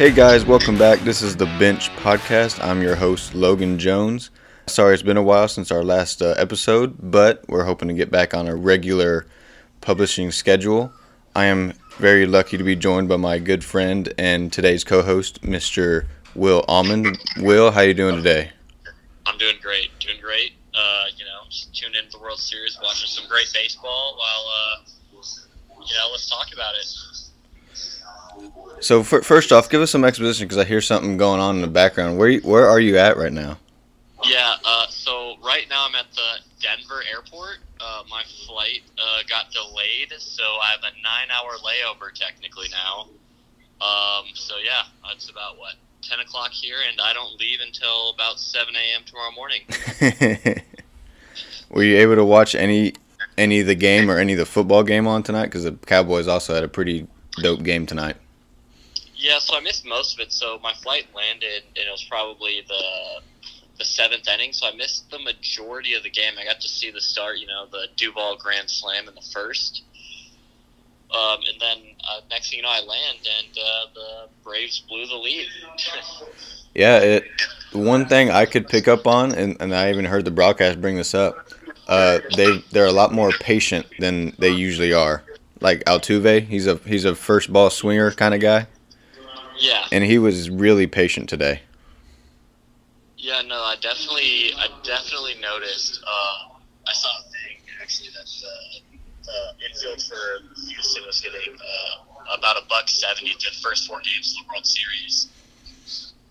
Hey 0.00 0.12
guys, 0.12 0.46
welcome 0.46 0.78
back. 0.78 1.00
This 1.00 1.20
is 1.20 1.36
the 1.36 1.44
Bench 1.58 1.90
Podcast. 1.96 2.64
I'm 2.64 2.80
your 2.80 2.96
host, 2.96 3.34
Logan 3.34 3.78
Jones. 3.78 4.30
Sorry 4.66 4.94
it's 4.94 5.02
been 5.02 5.18
a 5.18 5.22
while 5.22 5.46
since 5.46 5.70
our 5.70 5.84
last 5.84 6.22
uh, 6.22 6.34
episode, 6.38 6.96
but 6.98 7.44
we're 7.50 7.66
hoping 7.66 7.88
to 7.88 7.92
get 7.92 8.10
back 8.10 8.32
on 8.32 8.48
a 8.48 8.56
regular 8.56 9.26
publishing 9.82 10.30
schedule. 10.30 10.90
I 11.36 11.44
am 11.44 11.74
very 11.98 12.24
lucky 12.24 12.56
to 12.56 12.64
be 12.64 12.76
joined 12.76 13.10
by 13.10 13.18
my 13.18 13.38
good 13.38 13.62
friend 13.62 14.10
and 14.16 14.50
today's 14.50 14.84
co-host, 14.84 15.42
Mr. 15.42 16.06
Will 16.34 16.64
Almond. 16.66 17.18
Will, 17.36 17.70
how 17.70 17.82
you 17.82 17.92
doing 17.92 18.16
today? 18.16 18.52
I'm 19.26 19.36
doing 19.36 19.56
great, 19.60 19.90
doing 20.00 20.18
great. 20.22 20.52
Uh, 20.72 21.04
you 21.14 21.26
know, 21.26 21.42
just 21.50 21.74
tuned 21.74 21.94
into 21.94 22.12
the 22.12 22.20
World 22.20 22.38
Series, 22.38 22.78
watching 22.82 23.06
some 23.06 23.28
great 23.28 23.50
baseball. 23.52 24.16
While 24.16 24.46
uh, 24.48 24.90
you 25.86 25.94
know, 25.94 26.08
let's 26.10 26.30
talk 26.30 26.46
about 26.54 26.74
it. 26.76 26.86
So 28.80 29.02
for, 29.02 29.22
first 29.22 29.52
off, 29.52 29.68
give 29.68 29.82
us 29.82 29.90
some 29.90 30.04
exposition 30.04 30.46
because 30.46 30.58
I 30.58 30.64
hear 30.64 30.80
something 30.80 31.16
going 31.16 31.40
on 31.40 31.56
in 31.56 31.60
the 31.60 31.68
background. 31.68 32.18
Where 32.18 32.28
you, 32.28 32.40
where 32.40 32.66
are 32.66 32.80
you 32.80 32.96
at 32.96 33.16
right 33.16 33.32
now? 33.32 33.58
Yeah. 34.24 34.56
Uh, 34.64 34.86
so 34.88 35.36
right 35.44 35.66
now 35.68 35.86
I'm 35.86 35.94
at 35.94 36.10
the 36.12 36.38
Denver 36.60 37.02
airport. 37.12 37.58
Uh, 37.80 38.02
my 38.10 38.22
flight 38.46 38.80
uh, 38.98 39.22
got 39.28 39.50
delayed, 39.52 40.12
so 40.18 40.42
I 40.42 40.70
have 40.72 40.80
a 40.80 40.92
nine-hour 41.02 41.52
layover 41.64 42.12
technically 42.14 42.68
now. 42.70 43.08
Um, 43.80 44.26
so 44.34 44.54
yeah, 44.62 44.82
it's 45.12 45.30
about 45.30 45.58
what 45.58 45.74
10 46.02 46.20
o'clock 46.20 46.50
here, 46.50 46.76
and 46.90 47.00
I 47.00 47.12
don't 47.12 47.38
leave 47.38 47.60
until 47.64 48.10
about 48.10 48.38
7 48.38 48.74
a.m. 48.74 49.02
tomorrow 49.06 49.32
morning. 49.32 49.62
Were 51.70 51.84
you 51.84 51.98
able 51.98 52.16
to 52.16 52.24
watch 52.24 52.54
any 52.54 52.94
any 53.38 53.60
of 53.60 53.66
the 53.66 53.74
game 53.74 54.10
or 54.10 54.18
any 54.18 54.32
of 54.32 54.38
the 54.38 54.46
football 54.46 54.82
game 54.82 55.06
on 55.06 55.22
tonight? 55.22 55.46
Because 55.46 55.64
the 55.64 55.72
Cowboys 55.72 56.28
also 56.28 56.54
had 56.54 56.64
a 56.64 56.68
pretty 56.68 57.06
dope 57.36 57.62
game 57.62 57.86
tonight. 57.86 58.16
Yeah, 59.20 59.38
so 59.38 59.54
I 59.54 59.60
missed 59.60 59.84
most 59.84 60.14
of 60.14 60.20
it. 60.20 60.32
So 60.32 60.58
my 60.62 60.72
flight 60.72 61.06
landed, 61.14 61.62
and 61.76 61.86
it 61.86 61.90
was 61.90 62.04
probably 62.04 62.62
the 62.66 63.20
the 63.78 63.84
seventh 63.84 64.26
inning. 64.26 64.54
So 64.54 64.66
I 64.66 64.74
missed 64.74 65.10
the 65.10 65.18
majority 65.18 65.92
of 65.92 66.02
the 66.02 66.10
game. 66.10 66.32
I 66.38 66.44
got 66.44 66.60
to 66.62 66.68
see 66.68 66.90
the 66.90 67.02
start, 67.02 67.38
you 67.38 67.46
know, 67.46 67.66
the 67.70 67.88
Duvall 67.96 68.36
Grand 68.38 68.70
Slam 68.70 69.08
in 69.08 69.14
the 69.14 69.26
first. 69.32 69.82
Um, 71.12 71.40
and 71.50 71.60
then 71.60 71.78
uh, 72.08 72.20
next 72.30 72.50
thing 72.50 72.58
you 72.58 72.62
know, 72.62 72.70
I 72.70 72.80
land, 72.80 73.18
and 73.38 73.58
uh, 73.58 73.86
the 73.94 74.28
Braves 74.42 74.80
blew 74.88 75.06
the 75.06 75.16
lead. 75.16 75.48
yeah, 76.74 76.98
it. 76.98 77.24
One 77.72 78.06
thing 78.06 78.30
I 78.30 78.46
could 78.46 78.68
pick 78.68 78.88
up 78.88 79.06
on, 79.06 79.34
and, 79.34 79.56
and 79.60 79.74
I 79.74 79.90
even 79.90 80.06
heard 80.06 80.24
the 80.24 80.30
broadcast 80.30 80.80
bring 80.80 80.96
this 80.96 81.14
up. 81.14 81.48
Uh, 81.86 82.20
they 82.36 82.58
they're 82.70 82.86
a 82.86 82.92
lot 82.92 83.12
more 83.12 83.32
patient 83.32 83.86
than 83.98 84.34
they 84.38 84.50
usually 84.50 84.94
are. 84.94 85.24
Like 85.60 85.84
Altuve, 85.84 86.46
he's 86.46 86.66
a 86.66 86.76
he's 86.86 87.04
a 87.04 87.14
first 87.14 87.52
ball 87.52 87.68
swinger 87.68 88.12
kind 88.12 88.34
of 88.34 88.40
guy. 88.40 88.66
Yeah. 89.60 89.86
And 89.92 90.02
he 90.04 90.18
was 90.18 90.48
really 90.48 90.86
patient 90.86 91.28
today. 91.28 91.62
Yeah, 93.18 93.42
no, 93.42 93.56
I 93.56 93.76
definitely 93.80 94.54
I 94.56 94.68
definitely 94.82 95.34
noticed. 95.40 96.02
Uh, 96.02 96.54
I 96.88 96.92
saw 96.92 97.08
a 97.20 97.22
thing 97.30 97.58
actually 97.82 98.08
that 98.16 98.24
the, 98.24 99.28
the 99.28 99.66
infield 99.68 100.02
for 100.02 100.60
Houston 100.66 101.04
was 101.06 101.20
getting 101.20 101.54
uh, 101.54 102.34
about 102.36 102.56
a 102.56 102.66
buck 102.68 102.88
seventy 102.88 103.34
to 103.34 103.50
the 103.50 103.56
first 103.62 103.86
four 103.86 104.00
games 104.00 104.34
of 104.34 104.46
the 104.46 104.52
World 104.52 104.66
Series. 104.66 105.28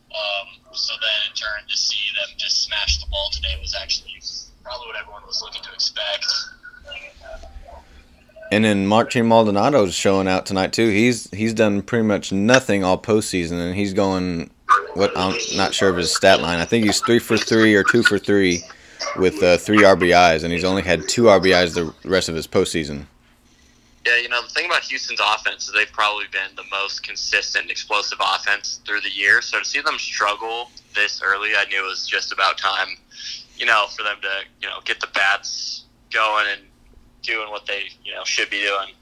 Um, 0.10 0.74
so 0.74 0.94
then 1.00 1.30
in 1.30 1.36
turn 1.36 1.70
to 1.70 1.78
see 1.78 2.10
them 2.18 2.36
just 2.38 2.64
smash 2.64 2.98
the 2.98 3.08
ball 3.12 3.30
today 3.32 3.56
was 3.62 3.76
actually 3.80 4.20
probably 4.64 4.88
what 4.88 4.98
everyone 4.98 5.22
was 5.28 5.44
looking 5.44 5.62
to 5.62 5.72
expect. 5.72 6.26
And 8.52 8.66
then 8.66 8.88
Martin 8.88 9.28
Maldonado's 9.28 9.94
showing 9.94 10.28
out 10.28 10.46
tonight 10.46 10.74
too. 10.74 10.90
He's 10.90 11.30
he's 11.32 11.54
done 11.54 11.82
pretty 11.82 12.06
much 12.06 12.32
nothing 12.32 12.84
all 12.84 12.98
postseason, 12.98 13.60
and 13.60 13.76
he's 13.76 13.94
going. 13.94 14.52
What 14.94 15.12
I'm 15.16 15.36
not 15.56 15.74
sure 15.74 15.90
of 15.90 15.98
his 15.98 16.16
stat 16.16 16.42
line. 16.42 16.60
I 16.60 16.66
think 16.66 16.86
he's 16.86 17.00
three 17.00 17.20
for 17.20 17.38
three 17.38 17.76
or 17.76 17.84
two 17.84 18.04
for 18.04 18.18
three, 18.20 18.64
with 19.16 19.42
uh, 19.42 19.58
three 19.58 19.80
RBIs, 19.80 20.44
and 20.44 20.52
he's 20.52 20.64
only 20.64 20.82
had 20.82 21.08
two 21.08 21.24
RBIs 21.24 21.74
the 21.74 21.94
rest 22.08 22.30
of 22.30 22.36
his 22.36 22.48
postseason. 22.48 23.06
Yeah, 24.06 24.18
you 24.18 24.30
know 24.30 24.42
the 24.42 24.50
thing 24.50 24.66
about 24.66 24.84
Houston's 24.84 25.20
offense 25.20 25.68
is 25.68 25.74
they've 25.74 25.92
probably 25.92 26.26
been 26.32 26.56
the 26.56 26.64
most 26.72 27.04
consistent, 27.04 27.70
explosive 27.70 28.20
offense 28.20 28.80
through 28.86 29.02
the 29.02 29.12
year. 29.12 29.42
So 29.42 29.60
to 29.60 29.66
see 29.66 29.82
them 29.82 30.00
struggle 30.00 30.72
this 30.96 31.22
early, 31.24 31.50
I 31.56 31.66
knew 31.66 31.84
it 31.86 31.90
was 31.90 32.08
just 32.08 32.32
about 32.32 32.58
time. 32.58 32.98
You 33.58 33.66
know, 33.66 33.88
for 33.96 34.04
them 34.04 34.18
to 34.22 34.30
you 34.62 34.68
know 34.68 34.80
get 34.86 35.00
the 35.00 35.10
bats 35.14 35.84
going 36.12 36.46
and 36.52 36.62
doing 37.30 37.50
what 37.50 37.66
they 37.66 37.90
you 38.04 38.14
know 38.14 38.24
should 38.24 38.50
be 38.50 38.62
doing. 38.62 38.94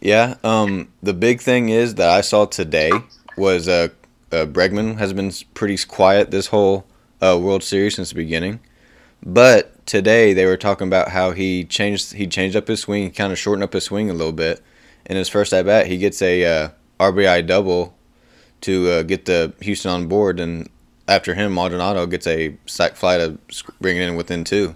Yeah, 0.00 0.34
um, 0.42 0.88
the 1.02 1.14
big 1.14 1.40
thing 1.40 1.68
is 1.68 1.94
that 1.94 2.08
I 2.08 2.22
saw 2.22 2.46
today 2.46 2.90
was 3.36 3.68
uh, 3.68 3.88
uh, 4.32 4.46
Bregman 4.46 4.98
has 4.98 5.12
been 5.12 5.32
pretty 5.54 5.78
quiet 5.86 6.30
this 6.30 6.48
whole 6.48 6.86
uh, 7.20 7.38
World 7.40 7.62
Series 7.62 7.94
since 7.96 8.08
the 8.08 8.16
beginning, 8.16 8.58
but 9.22 9.86
today 9.86 10.32
they 10.32 10.46
were 10.46 10.56
talking 10.56 10.88
about 10.88 11.10
how 11.10 11.30
he 11.30 11.64
changed 11.64 12.14
he 12.14 12.26
changed 12.26 12.56
up 12.56 12.66
his 12.66 12.80
swing, 12.80 13.12
kind 13.12 13.32
of 13.32 13.38
shortened 13.38 13.62
up 13.62 13.74
his 13.74 13.84
swing 13.84 14.10
a 14.10 14.14
little 14.14 14.32
bit. 14.32 14.60
In 15.06 15.16
his 15.16 15.28
first 15.28 15.52
at 15.52 15.66
bat, 15.66 15.86
he 15.86 15.98
gets 15.98 16.22
a 16.22 16.44
uh, 16.44 16.68
RBI 16.98 17.46
double 17.46 17.94
to 18.62 18.88
uh, 18.88 19.02
get 19.02 19.26
the 19.26 19.52
Houston 19.60 19.90
on 19.90 20.06
board, 20.06 20.40
and 20.40 20.68
after 21.06 21.34
him, 21.34 21.52
Maldonado 21.52 22.06
gets 22.06 22.26
a 22.26 22.56
sac 22.66 22.96
fly 22.96 23.18
to 23.18 23.38
bring 23.80 23.96
it 23.96 24.08
in 24.08 24.16
within 24.16 24.44
two. 24.44 24.74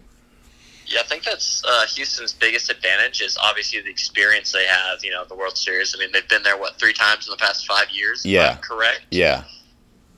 Yeah, 0.86 1.00
I 1.00 1.04
think 1.04 1.24
that's 1.24 1.62
uh, 1.64 1.86
Houston's 1.94 2.32
biggest 2.32 2.70
advantage 2.70 3.20
is 3.20 3.36
obviously 3.42 3.80
the 3.80 3.90
experience 3.90 4.52
they 4.52 4.66
have. 4.66 5.04
You 5.04 5.10
know, 5.10 5.24
the 5.24 5.34
World 5.34 5.56
Series. 5.56 5.94
I 5.94 5.98
mean, 5.98 6.10
they've 6.12 6.28
been 6.28 6.42
there 6.42 6.56
what 6.56 6.78
three 6.78 6.92
times 6.92 7.26
in 7.26 7.32
the 7.32 7.36
past 7.36 7.66
five 7.66 7.90
years. 7.90 8.24
Yeah, 8.24 8.56
correct. 8.56 9.02
Yeah. 9.10 9.44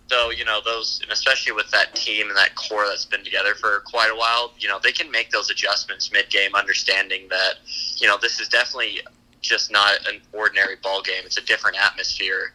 So 0.09 0.31
you 0.31 0.45
know 0.45 0.61
those, 0.65 1.01
and 1.03 1.13
especially 1.13 1.53
with 1.53 1.71
that 1.71 1.95
team 1.95 2.29
and 2.29 2.37
that 2.37 2.55
core 2.55 2.87
that's 2.87 3.05
been 3.05 3.25
together 3.25 3.55
for 3.55 3.81
quite 3.87 4.11
a 4.11 4.17
while, 4.17 4.53
you 4.59 4.69
know 4.69 4.79
they 4.83 4.93
can 4.93 5.11
make 5.11 5.31
those 5.31 5.51
adjustments 5.51 6.11
mid-game, 6.13 6.55
understanding 6.55 7.29
that 7.29 7.55
you 7.97 8.07
know 8.07 8.17
this 8.21 8.41
is 8.41 8.49
definitely 8.49 9.01
just 9.41 9.71
not 9.71 9.99
an 10.09 10.21
ordinary 10.33 10.77
ball 10.83 11.03
game. 11.03 11.23
It's 11.27 11.37
a 11.37 11.45
different 11.45 11.77
atmosphere, 11.79 12.53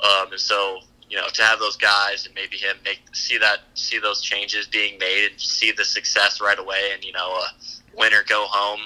um, 0.00 0.32
and 0.32 0.40
so 0.40 0.80
you 1.12 1.18
know, 1.18 1.28
to 1.28 1.42
have 1.42 1.58
those 1.58 1.76
guys 1.76 2.24
and 2.24 2.34
maybe 2.34 2.56
him 2.56 2.74
make 2.84 3.00
see 3.12 3.36
that 3.36 3.58
see 3.74 3.98
those 3.98 4.22
changes 4.22 4.66
being 4.66 4.98
made 4.98 5.30
and 5.30 5.38
see 5.38 5.70
the 5.70 5.84
success 5.84 6.40
right 6.40 6.58
away 6.58 6.90
and 6.94 7.04
you 7.04 7.12
know 7.12 7.32
a 7.32 7.48
winner 7.94 8.22
go 8.26 8.46
home 8.48 8.80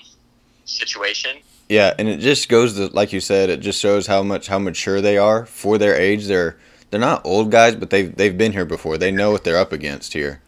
situation. 0.65 1.37
Yeah, 1.69 1.95
and 1.97 2.09
it 2.09 2.19
just 2.19 2.49
goes 2.49 2.75
to 2.75 2.89
like 2.89 3.13
you 3.13 3.21
said, 3.21 3.49
it 3.49 3.61
just 3.61 3.81
shows 3.81 4.09
how 4.09 4.25
much 4.25 4.49
how 4.49 4.59
mature 4.59 5.01
they 5.01 5.17
are 5.17 5.47
for 5.47 5.79
their 5.79 5.95
age. 5.95 6.27
They're 6.27 6.59
they're 6.91 6.99
not 6.99 7.25
old 7.25 7.53
guys, 7.53 7.77
but 7.77 7.91
they've 7.91 8.15
they've 8.15 8.37
been 8.37 8.53
here 8.53 8.65
before. 8.65 8.99
They 8.99 9.13
know 9.13 9.31
what 9.31 9.45
they're 9.45 9.57
up 9.57 9.73
against 9.73 10.13
here. 10.13 10.41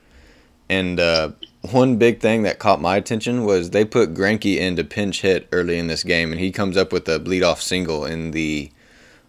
And 0.68 0.98
uh, 0.98 1.30
one 1.70 1.96
big 1.96 2.20
thing 2.20 2.42
that 2.42 2.58
caught 2.58 2.80
my 2.80 2.96
attention 2.96 3.44
was 3.44 3.70
they 3.70 3.84
put 3.84 4.14
Greinke 4.14 4.58
into 4.58 4.82
pinch 4.82 5.22
hit 5.22 5.48
early 5.52 5.78
in 5.78 5.86
this 5.86 6.02
game, 6.02 6.32
and 6.32 6.40
he 6.40 6.50
comes 6.50 6.76
up 6.76 6.92
with 6.92 7.08
a 7.08 7.20
bleed 7.20 7.44
off 7.44 7.62
single 7.62 8.04
in 8.04 8.32
the 8.32 8.72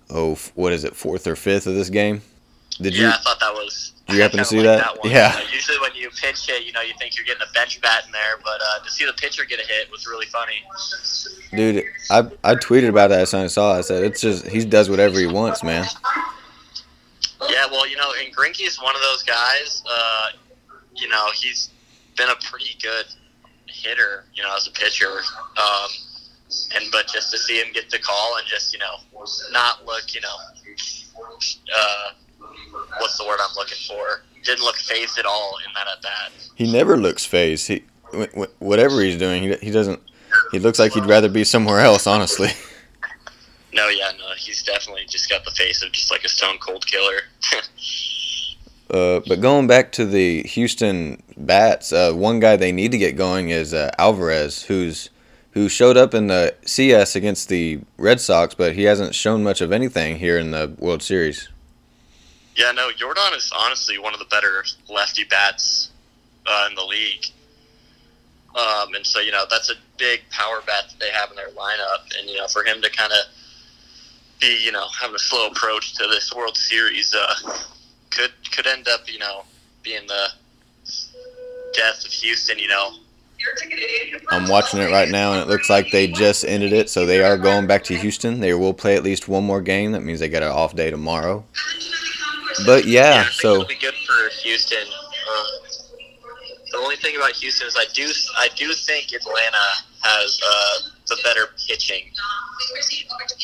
oh 0.10 0.36
what 0.56 0.74
is 0.74 0.84
it 0.84 0.96
fourth 0.96 1.28
or 1.28 1.36
fifth 1.36 1.68
of 1.68 1.76
this 1.76 1.92
game. 1.92 2.24
Did 2.82 2.96
yeah, 2.96 3.02
you? 3.02 3.10
I 3.10 3.18
thought 3.18 3.40
that 3.40 3.54
was. 3.54 3.94
Did 4.08 4.16
you 4.16 4.22
happen 4.22 4.40
to 4.40 4.46
see 4.46 4.62
that? 4.62 4.96
that 5.04 5.06
yeah. 5.06 5.34
Uh, 5.36 5.42
usually, 5.52 5.78
when 5.80 5.94
you 5.96 6.10
pinch 6.10 6.48
hit, 6.48 6.64
you 6.64 6.72
know, 6.72 6.82
you 6.82 6.94
think 6.98 7.16
you're 7.16 7.26
getting 7.26 7.44
a 7.48 7.54
bench 7.54 7.80
bat 7.82 8.06
in 8.06 8.12
there, 8.12 8.38
but 8.44 8.60
uh, 8.62 8.84
to 8.84 8.90
see 8.90 9.06
the 9.06 9.14
pitcher 9.14 9.46
get 9.46 9.60
a 9.60 9.68
hit 9.68 9.92
was 9.92 10.08
really 10.08 10.26
funny. 10.28 10.64
Dude, 11.52 11.84
I 12.10 12.20
I 12.44 12.56
tweeted 12.56 12.90
about 12.90 13.10
that 13.10 13.22
as 13.22 13.32
soon 13.32 13.44
as 13.44 13.54
I 13.54 13.56
saw. 13.56 13.76
it. 13.76 13.78
I 13.80 13.82
said 13.82 14.04
it's 14.04 14.22
just 14.22 14.48
he 14.48 14.64
does 14.66 14.90
whatever 14.90 15.20
he 15.20 15.28
wants, 15.28 15.64
man. 15.64 15.86
Yeah, 17.50 17.66
well, 17.72 17.88
you 17.88 17.98
know, 17.98 18.12
and 18.24 18.36
Greinke 18.36 18.66
is 18.66 18.82
one 18.82 18.96
of 18.96 19.02
those 19.02 19.24
guys. 19.24 19.84
Uh, 19.90 20.30
you 20.96 21.08
know, 21.08 21.28
he's 21.34 21.70
been 22.18 22.30
a 22.30 22.36
pretty 22.36 22.78
good 22.82 23.06
hitter, 23.68 24.26
you 24.34 24.44
know, 24.44 24.56
as 24.56 24.68
a 24.68 24.72
pitcher. 24.72 25.20
Um, 25.58 25.90
and 26.76 26.86
but 26.92 27.08
just 27.08 27.32
to 27.32 27.38
see 27.38 27.60
him 27.60 27.72
get 27.74 27.90
the 27.90 28.00
call 28.00 28.38
and 28.38 28.48
just 28.48 28.74
you 28.74 28.80
know 28.80 28.96
not 29.52 29.86
look, 29.86 30.14
you 30.14 30.22
know. 30.22 30.36
Uh, 31.76 32.12
what's 32.98 33.18
the 33.18 33.26
word 33.26 33.40
I'm 33.42 33.56
looking 33.56 33.78
for? 33.88 34.24
Didn't 34.44 34.64
look 34.64 34.78
phased 34.78 35.18
at 35.18 35.26
all 35.26 35.58
in 35.66 35.74
that 35.74 35.88
at 35.88 36.02
bat. 36.02 36.32
He 36.56 36.72
never 36.72 36.98
looks 36.98 37.26
phased. 37.26 37.68
He 37.68 37.84
whatever 38.60 39.02
he's 39.02 39.18
doing, 39.18 39.44
he, 39.44 39.56
he 39.58 39.72
doesn't. 39.72 40.02
He 40.52 40.60
looks 40.60 40.80
like 40.80 40.94
he'd 40.94 41.06
rather 41.06 41.30
be 41.30 41.44
somewhere 41.44 41.80
else, 41.80 42.08
honestly. 42.08 42.50
No, 43.72 43.88
yeah, 43.88 44.12
no, 44.18 44.26
he's 44.36 44.64
definitely 44.64 45.06
just 45.08 45.30
got 45.30 45.46
the 45.46 45.52
face 45.52 45.84
of 45.84 45.92
just 45.92 46.10
like 46.10 46.24
a 46.24 46.30
stone 46.30 46.58
cold 46.58 46.86
killer. 46.88 47.22
uh, 48.90 49.22
but 49.28 49.42
going 49.42 49.68
back 49.68 49.92
to 49.94 50.06
the 50.06 50.42
Houston 50.44 51.22
bats, 51.38 51.94
uh, 51.94 52.12
one 52.14 52.40
guy 52.40 52.56
they 52.56 52.72
need 52.72 52.92
to 52.92 52.98
get 52.98 53.16
going 53.16 53.50
is 53.50 53.74
uh, 53.74 53.92
Alvarez, 54.00 54.64
who's 54.64 55.12
who 55.52 55.70
showed 55.70 55.98
up 55.98 56.14
in 56.14 56.28
the 56.28 56.56
CS 56.66 57.16
against 57.16 57.50
the 57.50 57.80
Red 57.98 58.20
Sox, 58.22 58.54
but 58.54 58.76
he 58.76 58.84
hasn't 58.84 59.16
shown 59.16 59.44
much 59.44 59.62
of 59.62 59.72
anything 59.72 60.18
here 60.18 60.38
in 60.38 60.52
the 60.52 60.74
World 60.80 61.02
Series. 61.04 61.50
Yeah, 62.60 62.72
no, 62.72 62.92
Jordan 62.92 63.34
is 63.36 63.52
honestly 63.58 63.98
one 63.98 64.14
of 64.14 64.20
the 64.20 64.26
better 64.26 64.64
lefty 64.90 65.24
bats 65.24 65.90
uh, 66.46 66.68
in 66.70 66.76
the 66.76 66.84
league. 66.84 67.26
Um, 68.56 68.94
and 68.96 69.06
so, 69.06 69.20
you 69.20 69.32
know, 69.32 69.46
that's 69.50 69.70
a 69.70 69.76
big 69.98 70.22
power 70.30 70.62
bat 70.68 70.90
that 70.90 71.00
they 71.00 71.10
have 71.12 71.30
in 71.30 71.36
their 71.36 71.50
lineup. 71.50 72.04
And, 72.20 72.30
you 72.30 72.38
know, 72.38 72.48
for 72.48 72.64
him 72.64 72.82
to 72.82 72.90
kind 72.92 73.12
of 73.12 73.20
be 74.40 74.64
you 74.64 74.72
know 74.72 74.88
having 75.00 75.16
a 75.16 75.20
slow 75.20 75.48
approach 75.48 75.94
to 75.96 76.08
this 76.08 76.34
World 76.34 76.58
Series 76.58 77.14
uh, 77.14 77.36
could 78.10 78.32
could 78.52 78.68
end 78.68 78.88
up 78.88 79.12
you 79.12 79.20
know 79.20 79.44
being 79.84 80.06
the 80.08 80.28
death 81.74 82.06
of 82.06 82.12
Houston. 82.12 82.58
You 82.58 82.70
know, 82.70 82.94
I'm 84.32 84.48
watching 84.48 84.80
it 84.80 84.92
right 84.92 85.10
now, 85.10 85.34
and 85.34 85.42
it 85.42 85.48
looks 85.48 85.70
like 85.70 85.92
they 85.92 86.08
just 86.08 86.46
ended 86.46 86.74
it, 86.74 86.90
so 86.90 87.06
they 87.06 87.22
are 87.22 87.38
going 87.38 87.68
back 87.68 87.84
to 87.86 87.98
Houston. 87.98 88.40
They 88.40 88.54
will 88.54 88.74
play 88.74 88.96
at 88.96 89.04
least 89.04 89.28
one 89.28 89.44
more 89.44 89.62
game. 89.62 89.92
That 89.92 90.02
means 90.02 90.20
they 90.20 90.30
get 90.30 90.44
an 90.44 90.50
off 90.50 90.76
day 90.76 90.90
tomorrow. 90.90 91.44
But 92.66 92.86
yeah, 92.86 93.22
I 93.22 93.24
think 93.24 93.34
so 93.34 93.54
it'll 93.54 93.66
be 93.66 93.76
good 93.76 93.94
for 93.94 94.30
Houston. 94.44 94.88
Uh, 94.88 95.44
the 96.72 96.78
only 96.78 96.96
thing 96.98 97.16
about 97.16 97.32
Houston 97.32 97.68
is 97.68 97.76
I 97.78 97.86
do 97.94 98.10
I 98.38 98.50
do 98.56 98.74
think 98.74 99.12
Atlanta 99.14 99.58
has 100.04 100.40
uh, 100.46 100.90
the 101.08 101.18
better 101.24 101.48
pitching, 101.68 102.04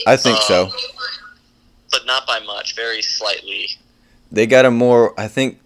I 0.07 0.15
think 0.15 0.39
so. 0.39 0.65
Um, 0.65 0.71
but 1.91 2.05
not 2.05 2.27
by 2.27 2.39
much, 2.39 2.75
very 2.75 3.01
slightly. 3.01 3.69
They 4.31 4.45
got 4.47 4.65
a 4.65 4.71
more, 4.71 5.19
I 5.19 5.27
think, 5.27 5.59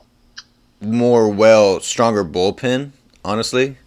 more 0.81 1.29
well 1.29 1.79
stronger 1.79 2.23
bullpen. 2.23 2.91
Honestly, 3.23 3.77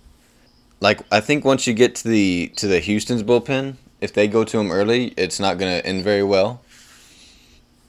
like 0.80 1.00
I 1.10 1.20
think 1.20 1.44
once 1.44 1.66
you 1.66 1.74
get 1.74 1.94
to 1.96 2.08
the 2.08 2.52
to 2.56 2.66
the 2.66 2.80
Houston's 2.80 3.22
bullpen, 3.22 3.76
if 4.00 4.12
they 4.12 4.28
go 4.28 4.44
to 4.44 4.56
them 4.58 4.70
early, 4.70 5.14
it's 5.16 5.40
not 5.40 5.58
gonna 5.58 5.82
end 5.84 6.04
very 6.04 6.22
well. 6.22 6.60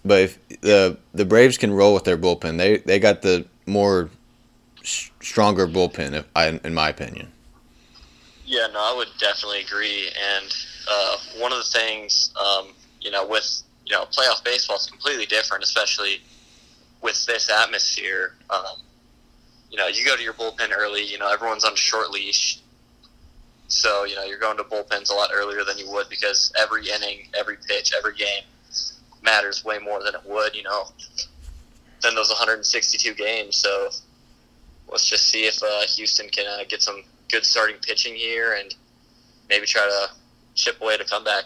But 0.05 0.21
if 0.21 0.61
the 0.61 0.97
the 1.13 1.25
Braves 1.25 1.57
can 1.57 1.71
roll 1.71 1.93
with 1.93 2.03
their 2.03 2.17
bullpen, 2.17 2.57
they 2.57 2.77
they 2.77 2.99
got 2.99 3.21
the 3.21 3.45
more 3.65 4.09
stronger 4.83 5.67
bullpen, 5.67 6.13
if 6.13 6.25
I, 6.35 6.59
in 6.63 6.73
my 6.73 6.89
opinion. 6.89 7.31
Yeah, 8.45 8.67
no, 8.73 8.79
I 8.79 8.93
would 8.95 9.07
definitely 9.19 9.61
agree. 9.61 10.07
And 10.07 10.53
uh, 10.89 11.17
one 11.37 11.53
of 11.53 11.57
the 11.59 11.63
things, 11.63 12.33
um, 12.37 12.67
you 13.01 13.11
know, 13.11 13.25
with 13.25 13.63
you 13.85 13.95
know, 13.95 14.03
playoff 14.05 14.43
baseball 14.43 14.77
is 14.77 14.87
completely 14.87 15.25
different, 15.25 15.63
especially 15.63 16.21
with 17.01 17.25
this 17.25 17.49
atmosphere. 17.49 18.33
Um, 18.49 18.77
you 19.71 19.77
know, 19.77 19.87
you 19.87 20.05
go 20.05 20.15
to 20.15 20.23
your 20.23 20.33
bullpen 20.33 20.71
early. 20.75 21.03
You 21.03 21.17
know, 21.17 21.31
everyone's 21.31 21.63
on 21.63 21.75
short 21.75 22.11
leash, 22.11 22.59
so 23.69 24.03
you 24.03 24.15
know 24.15 24.23
you're 24.25 24.39
going 24.39 24.57
to 24.57 24.63
bullpens 24.63 25.09
a 25.09 25.13
lot 25.13 25.29
earlier 25.33 25.63
than 25.63 25.77
you 25.77 25.89
would 25.91 26.09
because 26.09 26.51
every 26.59 26.89
inning, 26.89 27.29
every 27.37 27.55
pitch, 27.67 27.93
every 27.97 28.15
game 28.15 28.43
matters 29.23 29.63
way 29.65 29.79
more 29.79 30.03
than 30.03 30.13
it 30.15 30.21
would. 30.25 30.55
You 30.55 30.63
know, 30.63 30.85
than 32.03 32.13
those 32.13 32.29
162 32.29 33.13
games. 33.15 33.55
So 33.55 33.89
let's 34.89 35.09
just 35.09 35.27
see 35.27 35.45
if 35.45 35.63
uh, 35.63 35.87
Houston 35.95 36.29
can 36.29 36.45
uh, 36.45 36.63
get 36.67 36.81
some 36.81 37.03
good 37.31 37.45
starting 37.45 37.77
pitching 37.81 38.13
here 38.13 38.55
and 38.59 38.75
maybe 39.49 39.65
try 39.65 39.81
to 39.81 40.11
chip 40.53 40.79
away 40.81 40.97
to 40.97 41.05
comeback. 41.05 41.45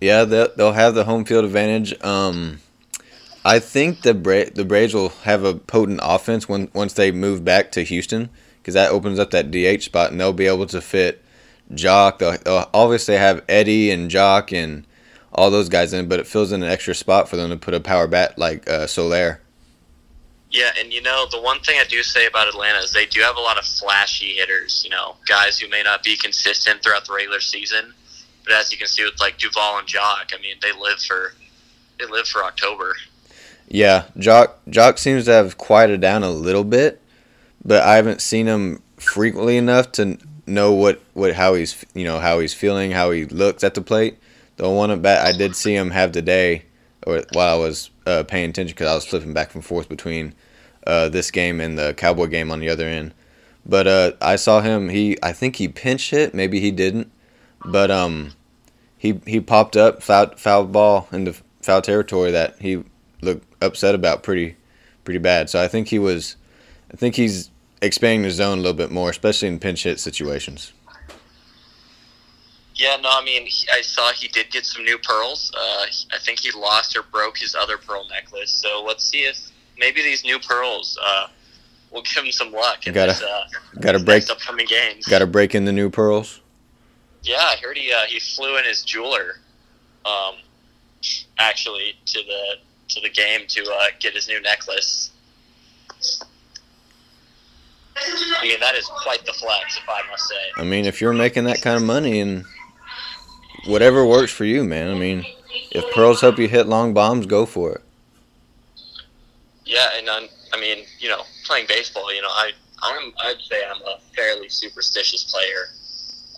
Yeah, 0.00 0.24
they'll, 0.24 0.48
they'll 0.56 0.72
have 0.72 0.94
the 0.94 1.04
home 1.04 1.24
field 1.24 1.44
advantage. 1.44 2.00
Um, 2.02 2.60
I 3.44 3.58
think 3.58 4.02
the 4.02 4.14
Bra- 4.14 4.50
the 4.54 4.64
Braves 4.64 4.94
will 4.94 5.10
have 5.10 5.44
a 5.44 5.54
potent 5.54 6.00
offense 6.02 6.48
when 6.48 6.70
once 6.72 6.94
they 6.94 7.12
move 7.12 7.44
back 7.44 7.72
to 7.72 7.84
Houston 7.84 8.30
because 8.58 8.74
that 8.74 8.90
opens 8.90 9.18
up 9.18 9.30
that 9.32 9.50
DH 9.50 9.82
spot 9.82 10.10
and 10.10 10.18
they'll 10.18 10.32
be 10.32 10.46
able 10.46 10.66
to 10.68 10.80
fit 10.80 11.22
Joc. 11.72 12.18
They'll, 12.18 12.38
they'll 12.38 12.70
obviously 12.72 13.16
have 13.16 13.44
Eddie 13.48 13.90
and 13.90 14.10
Joc 14.10 14.52
and 14.52 14.86
all 15.34 15.50
those 15.50 15.68
guys 15.68 15.92
in, 15.92 16.08
but 16.08 16.20
it 16.20 16.26
fills 16.26 16.52
in 16.52 16.62
an 16.62 16.70
extra 16.70 16.94
spot 16.94 17.28
for 17.28 17.36
them 17.36 17.50
to 17.50 17.56
put 17.56 17.74
a 17.74 17.80
power 17.80 18.06
bat 18.06 18.38
like 18.38 18.68
uh, 18.68 18.86
Soler. 18.86 19.40
Yeah, 20.50 20.70
and 20.78 20.92
you 20.92 21.02
know 21.02 21.26
the 21.30 21.40
one 21.40 21.58
thing 21.60 21.80
I 21.80 21.84
do 21.84 22.02
say 22.04 22.26
about 22.26 22.46
Atlanta 22.46 22.78
is 22.78 22.92
they 22.92 23.06
do 23.06 23.20
have 23.22 23.36
a 23.36 23.40
lot 23.40 23.58
of 23.58 23.64
flashy 23.64 24.34
hitters. 24.34 24.84
You 24.84 24.90
know, 24.90 25.16
guys 25.26 25.58
who 25.58 25.68
may 25.68 25.82
not 25.82 26.04
be 26.04 26.16
consistent 26.16 26.82
throughout 26.82 27.06
the 27.06 27.12
regular 27.12 27.40
season, 27.40 27.92
but 28.44 28.54
as 28.54 28.70
you 28.70 28.78
can 28.78 28.86
see 28.86 29.02
with 29.04 29.20
like 29.20 29.38
Duvall 29.38 29.78
and 29.78 29.88
Joc, 29.88 30.32
I 30.32 30.40
mean 30.40 30.56
they 30.62 30.70
live 30.72 31.00
for 31.00 31.32
they 31.98 32.06
live 32.06 32.28
for 32.28 32.44
October. 32.44 32.94
Yeah, 33.66 34.04
Joc 34.16 34.52
Joc 34.68 34.98
seems 34.98 35.24
to 35.24 35.32
have 35.32 35.58
quieted 35.58 36.00
down 36.00 36.22
a 36.22 36.30
little 36.30 36.64
bit, 36.64 37.02
but 37.64 37.82
I 37.82 37.96
haven't 37.96 38.22
seen 38.22 38.46
him 38.46 38.80
frequently 38.96 39.56
enough 39.56 39.90
to 39.92 40.18
know 40.46 40.72
what, 40.72 41.00
what 41.14 41.34
how 41.34 41.54
he's 41.54 41.84
you 41.94 42.04
know 42.04 42.20
how 42.20 42.38
he's 42.38 42.54
feeling, 42.54 42.92
how 42.92 43.10
he 43.10 43.24
looks 43.24 43.64
at 43.64 43.74
the 43.74 43.80
plate. 43.80 44.18
The 44.56 44.70
one 44.70 44.90
at 44.90 45.02
bat 45.02 45.26
I 45.26 45.36
did 45.36 45.56
see 45.56 45.74
him 45.74 45.90
have 45.90 46.12
today, 46.12 46.64
or 47.06 47.22
while 47.32 47.54
I 47.54 47.58
was 47.58 47.90
uh, 48.06 48.22
paying 48.24 48.50
attention 48.50 48.74
because 48.74 48.88
I 48.88 48.94
was 48.94 49.04
flipping 49.04 49.34
back 49.34 49.54
and 49.54 49.64
forth 49.64 49.88
between 49.88 50.34
uh, 50.86 51.08
this 51.08 51.30
game 51.30 51.60
and 51.60 51.78
the 51.78 51.94
Cowboy 51.94 52.26
game 52.26 52.50
on 52.50 52.60
the 52.60 52.68
other 52.68 52.86
end. 52.86 53.14
But 53.66 53.86
uh, 53.86 54.12
I 54.20 54.36
saw 54.36 54.60
him. 54.60 54.90
He 54.90 55.16
I 55.22 55.32
think 55.32 55.56
he 55.56 55.68
pinch 55.68 56.10
hit. 56.10 56.34
Maybe 56.34 56.60
he 56.60 56.70
didn't, 56.70 57.10
but 57.64 57.90
um, 57.90 58.32
he 58.98 59.20
he 59.26 59.40
popped 59.40 59.76
up 59.76 60.02
foul 60.02 60.34
foul 60.36 60.66
ball 60.66 61.08
into 61.12 61.34
foul 61.62 61.82
territory 61.82 62.30
that 62.30 62.60
he 62.60 62.84
looked 63.22 63.46
upset 63.62 63.94
about 63.94 64.22
pretty 64.22 64.56
pretty 65.04 65.18
bad. 65.18 65.48
So 65.50 65.62
I 65.62 65.68
think 65.68 65.88
he 65.88 65.98
was. 65.98 66.36
I 66.92 66.96
think 66.96 67.16
he's 67.16 67.50
expanding 67.82 68.22
the 68.22 68.30
zone 68.30 68.58
a 68.58 68.60
little 68.60 68.76
bit 68.76 68.90
more, 68.90 69.10
especially 69.10 69.48
in 69.48 69.58
pinch 69.58 69.82
hit 69.82 69.98
situations. 69.98 70.72
Yeah, 72.76 72.96
no, 73.00 73.08
I 73.12 73.24
mean 73.24 73.46
he, 73.46 73.68
I 73.72 73.82
saw 73.82 74.10
he 74.12 74.28
did 74.28 74.50
get 74.50 74.66
some 74.66 74.84
new 74.84 74.98
pearls. 74.98 75.52
Uh, 75.56 75.86
I 76.12 76.18
think 76.18 76.40
he 76.40 76.50
lost 76.52 76.96
or 76.96 77.02
broke 77.04 77.38
his 77.38 77.54
other 77.54 77.78
pearl 77.78 78.06
necklace. 78.08 78.50
So 78.50 78.82
let's 78.84 79.04
see 79.04 79.20
if 79.22 79.38
maybe 79.78 80.02
these 80.02 80.24
new 80.24 80.38
pearls 80.40 80.98
uh, 81.04 81.28
will 81.92 82.02
give 82.02 82.24
him 82.24 82.32
some 82.32 82.50
luck 82.52 82.86
in 82.86 82.92
Gotta- 82.94 83.12
this, 83.12 83.22
uh, 83.22 83.44
gotta 83.80 83.98
these 83.98 84.04
break- 84.04 84.30
upcoming 84.30 84.66
games. 84.66 85.06
Got 85.06 85.20
to 85.20 85.26
break 85.26 85.54
in 85.54 85.64
the 85.64 85.72
new 85.72 85.88
pearls. 85.88 86.40
Yeah, 87.22 87.36
I 87.40 87.56
heard 87.62 87.76
he 87.78 87.92
uh, 87.92 88.00
he 88.08 88.18
flew 88.18 88.58
in 88.58 88.64
his 88.64 88.82
jeweler, 88.82 89.36
um, 90.04 90.34
actually 91.38 91.94
to 92.06 92.18
the 92.24 92.54
to 92.88 93.00
the 93.00 93.08
game 93.10 93.42
to 93.48 93.62
uh, 93.72 93.86
get 94.00 94.14
his 94.14 94.26
new 94.28 94.40
necklace. 94.42 95.10
I 97.96 98.42
mean, 98.42 98.58
that 98.60 98.74
is 98.74 98.86
quite 99.02 99.24
the 99.24 99.32
flex, 99.32 99.76
if 99.76 99.88
I 99.88 100.02
must 100.10 100.28
say. 100.28 100.34
I 100.56 100.64
mean, 100.64 100.84
if 100.84 101.00
you're 101.00 101.12
making 101.12 101.44
that 101.44 101.62
kind 101.62 101.76
of 101.76 101.82
money 101.84 102.20
and 102.20 102.44
whatever 103.66 104.06
works 104.06 104.32
for 104.32 104.44
you, 104.44 104.64
man. 104.64 104.90
I 104.90 104.94
mean, 104.94 105.24
if 105.70 105.84
pearls 105.94 106.20
help 106.20 106.38
you 106.38 106.48
hit 106.48 106.66
long 106.66 106.94
bombs, 106.94 107.26
go 107.26 107.46
for 107.46 107.72
it. 107.72 107.82
Yeah, 109.64 109.88
and 109.96 110.08
I'm, 110.08 110.28
I 110.52 110.60
mean, 110.60 110.84
you 110.98 111.08
know, 111.08 111.22
playing 111.44 111.66
baseball, 111.68 112.12
you 112.14 112.22
know, 112.22 112.28
I 112.28 112.52
I'm 112.82 113.12
I'd 113.24 113.40
say 113.40 113.62
I'm 113.64 113.80
a 113.82 113.98
fairly 114.14 114.48
superstitious 114.48 115.24
player. 115.32 115.68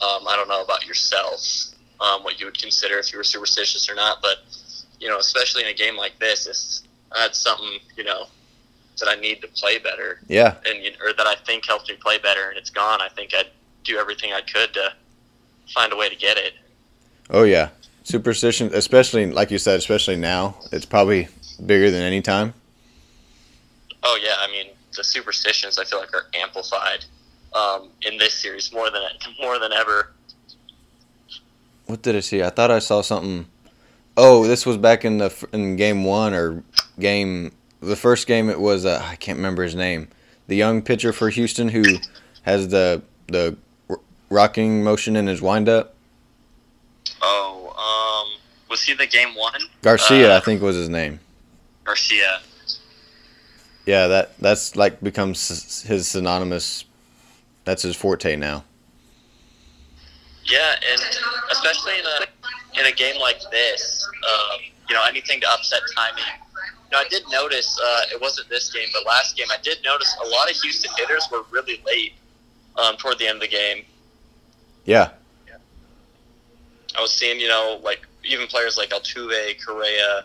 Um, 0.03 0.29
I 0.29 0.37
don't 0.37 0.49
know 0.49 0.62
about 0.62 0.87
yourself, 0.87 1.43
um, 2.00 2.23
what 2.23 2.39
you 2.39 2.47
would 2.47 2.59
consider 2.59 2.99
if 2.99 3.12
you 3.12 3.19
were 3.19 3.25
superstitious 3.25 3.91
or 3.91 3.95
not, 3.95 4.23
but 4.23 4.39
you 5.00 5.09
know, 5.09 5.19
especially 5.19 5.62
in 5.62 5.69
a 5.69 5.75
game 5.75 5.97
like 5.97 6.19
this, 6.19 6.47
it's 6.47 6.83
that's 7.15 7.39
something 7.39 7.79
you 7.97 8.05
know 8.05 8.27
that 8.99 9.09
I 9.09 9.17
need 9.17 9.41
to 9.43 9.49
play 9.49 9.79
better, 9.79 10.21
Yeah, 10.29 10.57
and 10.67 10.97
or 11.05 11.12
that 11.12 11.27
I 11.27 11.35
think 11.35 11.67
helps 11.67 11.89
me 11.89 11.97
play 11.97 12.19
better, 12.19 12.49
and 12.49 12.59
it's 12.59 12.71
gone. 12.71 13.00
I 13.00 13.09
think 13.09 13.35
I'd 13.35 13.50
do 13.85 13.99
everything 13.99 14.33
I 14.33 14.41
could 14.41 14.73
to 14.75 14.93
find 15.75 15.93
a 15.93 15.97
way 15.97 16.09
to 16.09 16.17
get 16.17 16.37
it. 16.37 16.55
Oh 17.30 17.42
yeah, 17.42 17.71
superstition, 18.04 18.71
especially 18.73 19.26
like 19.26 19.50
you 19.50 19.59
said, 19.59 19.78
especially 19.78 20.16
now, 20.16 20.56
it's 20.73 20.87
probably 20.87 21.28
bigger 21.64 21.90
than 21.90 22.02
any 22.02 22.23
time. 22.23 22.54
Oh 24.02 24.18
yeah, 24.23 24.35
I 24.38 24.50
mean 24.50 24.66
the 24.97 25.04
superstitions 25.04 25.78
I 25.78 25.85
feel 25.85 25.99
like 25.99 26.14
are 26.14 26.26
amplified 26.35 27.04
um, 27.54 27.90
in 28.02 28.16
this 28.18 28.35
series 28.35 28.73
more 28.73 28.90
than 28.90 29.02
more 29.40 29.59
than 29.59 29.73
ever. 29.73 30.12
What 31.87 32.02
did 32.02 32.16
I 32.16 32.21
see? 32.21 32.42
I 32.42 32.50
thought 32.50 32.71
I 32.71 32.78
saw 32.78 33.00
something. 33.00 33.47
Oh, 34.16 34.47
this 34.47 34.64
was 34.64 34.76
back 34.76 35.04
in 35.04 35.18
the 35.18 35.49
in 35.52 35.76
game 35.76 36.04
one 36.04 36.33
or 36.33 36.62
game 36.99 37.52
the 37.80 37.97
first 37.97 38.26
game. 38.26 38.49
It 38.49 38.61
was 38.61 38.87
uh, 38.87 39.02
I 39.04 39.16
can't 39.16 39.37
remember 39.37 39.62
his 39.62 39.75
name. 39.75 40.09
The 40.47 40.56
young 40.56 40.83
pitcher 40.83 41.12
for 41.12 41.28
Houston 41.28 41.68
who 41.68 41.83
has 42.42 42.68
the 42.68 43.02
the 43.26 43.56
rocking 44.30 44.85
motion 44.85 45.16
in 45.16 45.26
his 45.26 45.42
windup. 45.42 45.96
Oh, 47.28 48.25
um, 48.30 48.40
was 48.71 48.83
he 48.83 48.95
the 48.95 49.06
game 49.06 49.35
one? 49.35 49.61
Garcia, 49.83 50.33
Uh, 50.33 50.37
I 50.37 50.40
think 50.40 50.62
was 50.62 50.76
his 50.76 50.88
name. 50.88 51.18
Garcia. 51.85 52.40
Yeah, 53.85 54.06
that 54.09 54.38
that's 54.38 54.76
like 54.76 55.00
becomes 55.02 55.83
his 55.83 56.09
synonymous. 56.09 56.85
That's 57.64 57.83
his 57.83 57.97
forte 57.97 58.37
now. 58.37 58.64
Yeah, 60.45 60.75
and 60.92 61.00
especially 61.50 61.99
in 61.99 62.04
a 62.06 62.80
in 62.80 62.87
a 62.87 62.92
game 62.92 63.21
like 63.21 63.40
this, 63.50 64.06
um, 64.28 64.61
you 64.88 64.95
know, 64.95 65.04
anything 65.04 65.40
to 65.40 65.49
upset 65.50 65.80
timing. 65.97 66.23
You 66.90 66.92
know, 66.92 66.99
I 66.99 67.09
did 67.09 67.25
notice 67.30 67.78
uh, 67.85 68.02
it 68.14 68.21
wasn't 68.21 68.49
this 68.49 68.73
game, 68.73 68.88
but 68.92 69.04
last 69.06 69.37
game 69.37 69.47
I 69.52 69.56
did 69.62 69.78
notice 69.85 70.14
a 70.25 70.28
lot 70.28 70.49
of 70.50 70.56
Houston 70.59 70.92
hitters 70.97 71.26
were 71.33 71.42
really 71.50 71.83
late 71.85 72.12
um, 72.76 72.97
toward 72.97 73.18
the 73.18 73.26
end 73.26 73.37
of 73.37 73.40
the 73.42 73.49
game. 73.49 73.85
Yeah, 74.85 75.11
I 76.97 77.00
was 77.00 77.12
seeing, 77.12 77.41
you 77.41 77.49
know, 77.49 77.81
like 77.83 78.07
even 78.25 78.47
players 78.47 78.76
like 78.76 78.91
Altuve, 78.91 79.65
Correa, 79.65 80.25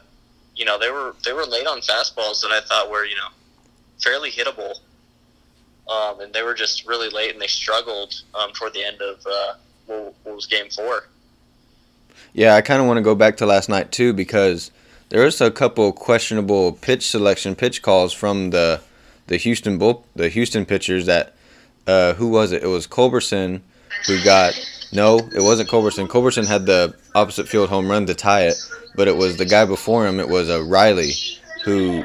you 0.56 0.66
know, 0.66 0.78
they 0.78 0.92
were 0.92 1.16
they 1.24 1.34
were 1.34 1.46
late 1.46 1.68
on 1.68 1.80
fastballs 1.80 2.42
that 2.42 2.52
I 2.52 2.62
thought 2.62 2.90
were, 2.90 3.06
you 3.06 3.16
know, 3.16 3.28
fairly 4.02 4.32
hittable. 4.32 4.76
Um, 5.90 6.22
and 6.22 6.34
they 6.34 6.44
were 6.44 6.54
just 6.54 6.88
really 6.88 7.10
late, 7.10 7.34
and 7.34 7.42
they 7.42 7.48
struggled 7.48 8.22
um, 8.36 8.52
toward 8.54 8.74
the 8.74 8.84
end 8.84 9.02
of 9.02 9.26
uh, 9.26 9.54
what 9.88 10.36
was 10.36 10.46
Game 10.46 10.70
Four. 10.70 11.08
Yeah, 12.34 12.56
I 12.56 12.62
kind 12.62 12.80
of 12.80 12.88
want 12.88 12.98
to 12.98 13.02
go 13.02 13.16
back 13.16 13.38
to 13.38 13.46
last 13.46 13.68
night 13.68 13.92
too 13.92 14.14
because 14.14 14.72
there 15.10 15.24
was 15.24 15.42
a 15.42 15.52
couple 15.52 15.92
questionable 15.92 16.74
pitch 16.74 17.08
selection, 17.08 17.56
pitch 17.56 17.82
calls 17.82 18.14
from 18.14 18.52
the 18.52 18.82
the 19.28 19.38
Houston 19.38 19.78
bull, 19.78 20.06
the 20.16 20.30
Houston 20.30 20.66
pitchers. 20.66 21.06
That 21.08 21.36
uh, 21.88 22.14
who 22.14 22.30
was 22.30 22.52
it? 22.52 22.64
It 22.64 22.68
was 22.68 22.88
Culberson 22.88 23.62
who 24.08 24.24
got 24.24 24.54
no, 24.94 25.18
it 25.18 25.42
wasn't 25.42 25.70
Culberson. 25.70 26.08
Culberson 26.08 26.46
had 26.46 26.66
the 26.66 26.96
opposite 27.16 27.48
field 27.48 27.70
home 27.70 27.90
run 27.90 28.06
to 28.08 28.14
tie 28.14 28.44
it, 28.48 28.56
but 28.96 29.08
it 29.08 29.16
was 29.16 29.38
the 29.38 29.46
guy 29.46 29.66
before 29.66 30.06
him. 30.06 30.20
It 30.20 30.28
was 30.28 30.50
a 30.50 30.64
Riley 30.64 31.12
who 31.64 32.04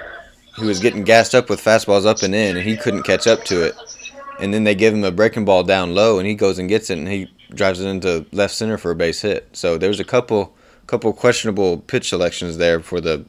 who 0.56 0.66
was 0.66 0.80
getting 0.80 1.04
gassed 1.04 1.34
up 1.34 1.50
with 1.50 1.62
fastballs 1.62 2.06
up 2.06 2.22
and 2.22 2.34
in, 2.34 2.56
and 2.56 2.66
he 2.66 2.76
couldn't 2.76 3.02
catch 3.02 3.26
up 3.26 3.44
to 3.44 3.66
it. 3.66 3.74
And 4.40 4.54
then 4.54 4.64
they 4.64 4.74
give 4.74 4.94
him 4.94 5.04
a 5.04 5.10
breaking 5.10 5.44
ball 5.44 5.64
down 5.64 5.94
low, 5.94 6.18
and 6.18 6.26
he 6.26 6.34
goes 6.34 6.58
and 6.58 6.68
gets 6.68 6.88
it, 6.88 6.98
and 6.98 7.08
he 7.08 7.30
drives 7.50 7.80
it 7.80 7.86
into 7.86 8.26
left 8.32 8.54
center 8.54 8.78
for 8.78 8.90
a 8.90 8.94
base 8.94 9.22
hit. 9.22 9.48
So 9.52 9.78
there 9.78 9.88
was 9.88 10.00
a 10.00 10.04
couple 10.04 10.54
couple 10.86 11.12
questionable 11.12 11.78
pitch 11.78 12.08
selections 12.08 12.58
there 12.58 12.80
for 12.80 13.00
the 13.00 13.24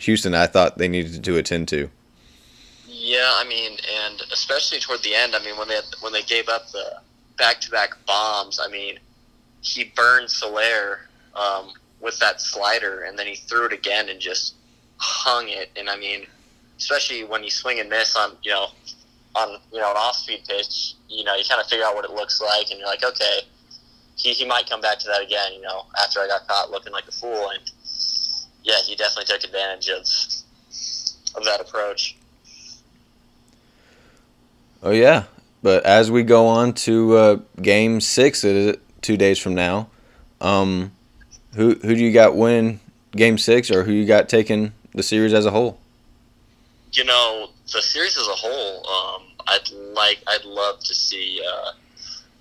Houston. 0.00 0.34
I 0.34 0.46
thought 0.46 0.78
they 0.78 0.88
needed 0.88 1.22
to 1.22 1.36
attend 1.36 1.68
to. 1.68 1.88
Yeah, 2.88 3.30
I 3.36 3.44
mean, 3.48 3.78
and 4.06 4.22
especially 4.32 4.80
toward 4.80 5.02
the 5.02 5.14
end. 5.14 5.36
I 5.36 5.44
mean, 5.44 5.56
when 5.56 5.68
they 5.68 5.80
when 6.00 6.12
they 6.12 6.22
gave 6.22 6.48
up 6.48 6.68
the 6.72 7.00
back 7.36 7.60
to 7.62 7.70
back 7.70 7.90
bombs. 8.06 8.60
I 8.62 8.68
mean, 8.68 8.98
he 9.60 9.92
burned 9.96 10.30
Soler 10.30 11.00
um, 11.34 11.72
with 12.00 12.18
that 12.18 12.40
slider, 12.40 13.02
and 13.02 13.18
then 13.18 13.26
he 13.26 13.36
threw 13.36 13.66
it 13.66 13.72
again 13.72 14.08
and 14.08 14.20
just 14.20 14.54
hung 14.98 15.48
it. 15.48 15.70
And 15.76 15.88
I 15.88 15.96
mean, 15.96 16.26
especially 16.78 17.24
when 17.24 17.42
you 17.44 17.50
swing 17.50 17.80
and 17.80 17.88
miss 17.88 18.16
on 18.16 18.36
you 18.42 18.52
know 18.52 18.68
on 19.34 19.58
you 19.72 19.80
know 19.80 19.90
an 19.90 19.96
off 19.96 20.16
speed 20.16 20.42
pitch, 20.48 20.94
you 21.08 21.24
know 21.24 21.34
you 21.34 21.44
kind 21.48 21.60
of 21.60 21.66
figure 21.66 21.84
out 21.84 21.94
what 21.94 22.04
it 22.04 22.12
looks 22.12 22.40
like, 22.40 22.70
and 22.70 22.78
you're 22.78 22.88
like, 22.88 23.04
okay, 23.04 23.40
he 24.16 24.32
he 24.32 24.44
might 24.44 24.68
come 24.68 24.80
back 24.80 24.98
to 25.00 25.08
that 25.08 25.22
again. 25.22 25.52
You 25.54 25.62
know, 25.62 25.86
after 26.02 26.20
I 26.20 26.26
got 26.26 26.46
caught 26.46 26.70
looking 26.70 26.92
like 26.92 27.06
a 27.08 27.12
fool, 27.12 27.50
and 27.50 27.62
yeah, 28.62 28.78
he 28.84 28.96
definitely 28.96 29.26
took 29.26 29.44
advantage 29.44 29.88
of 29.88 30.06
of 31.36 31.44
that 31.44 31.60
approach. 31.60 32.16
Oh 34.82 34.90
yeah, 34.90 35.24
but 35.66 35.84
as 35.84 36.12
we 36.12 36.22
go 36.22 36.46
on 36.46 36.74
to 36.74 37.16
uh, 37.16 37.38
Game 37.60 38.00
Six, 38.00 38.44
it 38.44 38.54
is 38.54 38.76
two 39.02 39.16
days 39.16 39.36
from 39.36 39.56
now. 39.56 39.88
Um, 40.40 40.92
who 41.56 41.74
who 41.74 41.92
do 41.92 42.04
you 42.04 42.12
got 42.12 42.36
win 42.36 42.78
Game 43.10 43.36
Six, 43.36 43.72
or 43.72 43.82
who 43.82 43.90
you 43.90 44.06
got 44.06 44.28
taking 44.28 44.70
the 44.92 45.02
series 45.02 45.34
as 45.34 45.44
a 45.44 45.50
whole? 45.50 45.80
You 46.92 47.02
know, 47.02 47.48
the 47.72 47.82
series 47.82 48.16
as 48.16 48.28
a 48.28 48.36
whole, 48.36 48.86
um, 48.86 49.22
I'd 49.48 49.68
like, 49.92 50.22
I'd 50.28 50.44
love 50.44 50.78
to 50.84 50.94
see 50.94 51.42
uh, 51.44 51.72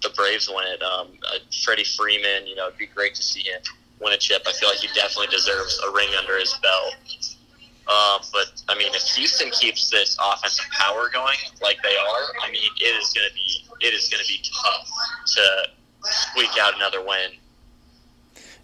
the 0.04 0.10
Braves 0.10 0.48
win 0.48 0.68
it. 0.68 0.84
Um, 0.84 1.08
uh, 1.28 1.40
Freddie 1.64 1.84
Freeman, 1.84 2.46
you 2.46 2.56
know, 2.56 2.68
it'd 2.68 2.78
be 2.78 2.86
great 2.86 3.16
to 3.16 3.24
see 3.24 3.42
him 3.42 3.60
win 4.00 4.14
a 4.14 4.18
chip. 4.18 4.44
I 4.46 4.52
feel 4.52 4.70
like 4.70 4.78
he 4.78 4.88
definitely 4.90 5.36
deserves 5.36 5.82
a 5.90 5.92
ring 5.92 6.10
under 6.20 6.38
his 6.38 6.54
belt. 6.62 7.35
Um, 7.88 8.22
but 8.34 8.64
I 8.68 8.76
mean, 8.78 8.94
if 8.94 9.04
Houston 9.16 9.52
keeps 9.52 9.90
this 9.90 10.18
offensive 10.20 10.66
power 10.72 11.10
going 11.14 11.38
like 11.62 11.78
they 11.84 11.96
are, 11.96 12.24
I 12.42 12.52
mean, 12.52 12.62
it 12.82 12.84
is 12.84 13.14
going 13.14 13.28
to 13.30 13.34
be 13.36 13.86
it 13.86 13.94
is 13.94 14.10
going 14.10 14.24
to 14.24 14.28
be 14.28 14.42
tough 14.44 14.90
to 15.28 15.70
squeak 16.04 16.50
out 16.60 16.76
another 16.76 17.02
win. 17.06 17.32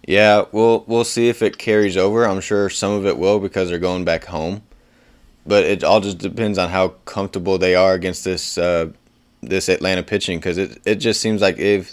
Yeah, 0.06 0.44
we'll 0.50 0.84
we'll 0.88 1.04
see 1.04 1.28
if 1.28 1.42
it 1.42 1.58
carries 1.58 1.96
over. 1.96 2.26
I'm 2.26 2.40
sure 2.40 2.68
some 2.68 2.92
of 2.92 3.06
it 3.06 3.16
will 3.16 3.38
because 3.38 3.68
they're 3.68 3.78
going 3.78 4.04
back 4.04 4.24
home, 4.24 4.62
but 5.46 5.64
it 5.64 5.84
all 5.84 6.00
just 6.00 6.18
depends 6.18 6.58
on 6.58 6.70
how 6.70 6.88
comfortable 7.04 7.58
they 7.58 7.76
are 7.76 7.94
against 7.94 8.24
this 8.24 8.58
uh, 8.58 8.90
this 9.40 9.68
Atlanta 9.68 10.02
pitching 10.02 10.38
because 10.38 10.58
it 10.58 10.80
it 10.84 10.96
just 10.96 11.20
seems 11.20 11.40
like 11.40 11.58
if 11.58 11.92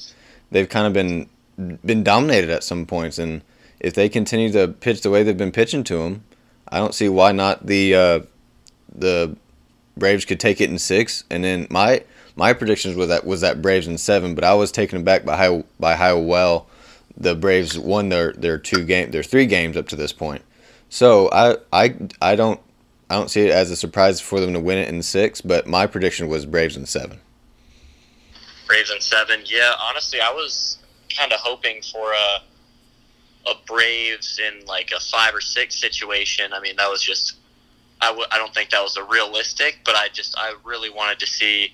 they've 0.50 0.70
kind 0.70 0.88
of 0.88 0.94
been 0.94 1.30
been 1.86 2.04
dominated 2.04 2.50
at 2.50 2.64
some 2.64 2.88
points, 2.88 3.20
and 3.20 3.44
if 3.80 3.94
they 3.94 4.10
continue 4.10 4.52
to 4.52 4.68
pitch 4.68 5.02
the 5.02 5.12
way 5.12 5.22
they've 5.22 5.38
been 5.38 5.52
pitching 5.52 5.84
to 5.84 5.98
them, 5.98 6.24
I 6.70 6.78
don't 6.78 6.94
see 6.94 7.10
why 7.10 7.32
not 7.32 7.66
the 7.66 7.96
uh, 7.96 8.20
the 8.94 9.36
Braves 9.98 10.26
could 10.26 10.40
take 10.40 10.62
it 10.62 10.70
in 10.70 10.80
six, 10.80 11.24
and 11.30 11.44
then 11.44 11.68
my 11.70 12.04
my 12.36 12.54
predictions 12.54 12.96
was 12.96 13.10
that 13.10 13.26
was 13.26 13.42
that 13.42 13.62
Braves 13.62 13.88
in 13.88 13.98
seven, 13.98 14.36
but 14.36 14.44
I 14.44 14.54
was 14.54 14.72
taken 14.72 15.00
aback 15.00 15.26
by 15.26 15.36
how 15.36 15.66
by 15.80 15.96
how 15.96 16.18
well 16.18 16.68
the 17.18 17.36
Braves 17.36 17.78
won 17.78 18.10
their 18.10 18.34
their 18.34 18.58
two 18.58 18.86
game 18.86 19.12
their 19.12 19.24
three 19.24 19.46
games 19.46 19.76
up 19.76 19.88
to 19.90 19.96
this 19.96 20.14
point. 20.14 20.44
So 20.90 21.30
I 21.32 21.58
I 21.74 21.96
I 22.22 22.36
don't 22.36 22.60
I 23.10 23.16
don't 23.16 23.30
see 23.30 23.42
it 23.42 23.52
as 23.52 23.72
a 23.72 23.76
surprise 23.76 24.22
for 24.22 24.40
them 24.40 24.54
to 24.54 24.60
win 24.60 24.78
it 24.78 24.88
in 24.88 25.02
six, 25.02 25.42
but 25.42 25.68
my 25.68 25.88
prediction 25.88 26.30
was 26.30 26.46
Braves 26.46 26.78
in 26.78 26.86
seven. 26.86 27.20
Braves 28.68 28.92
in 28.92 29.02
seven, 29.02 29.42
yeah. 29.46 29.74
Honestly, 29.82 30.22
I 30.22 30.32
was 30.32 30.78
kind 31.16 31.34
of 31.34 31.40
hoping 31.40 31.82
for 31.82 32.14
a 32.14 32.42
a 33.50 33.56
Braves 33.66 34.40
in 34.40 34.66
like 34.66 34.92
a 34.96 35.00
five 35.00 35.34
or 35.34 35.42
six 35.42 35.76
situation. 35.76 36.54
I 36.54 36.60
mean, 36.60 36.76
that 36.78 36.90
was 36.90 37.02
just 37.02 37.36
I 38.02 38.08
w- 38.08 38.28
I 38.32 38.38
don't 38.38 38.54
think 38.54 38.70
that 38.70 38.82
was 38.82 38.98
a 38.98 39.04
realistic, 39.04 39.80
but 39.86 39.96
I 39.96 40.08
just 40.14 40.38
I 40.38 40.56
really 40.64 40.90
wanted 40.90 41.20
to 41.20 41.28
see, 41.28 41.74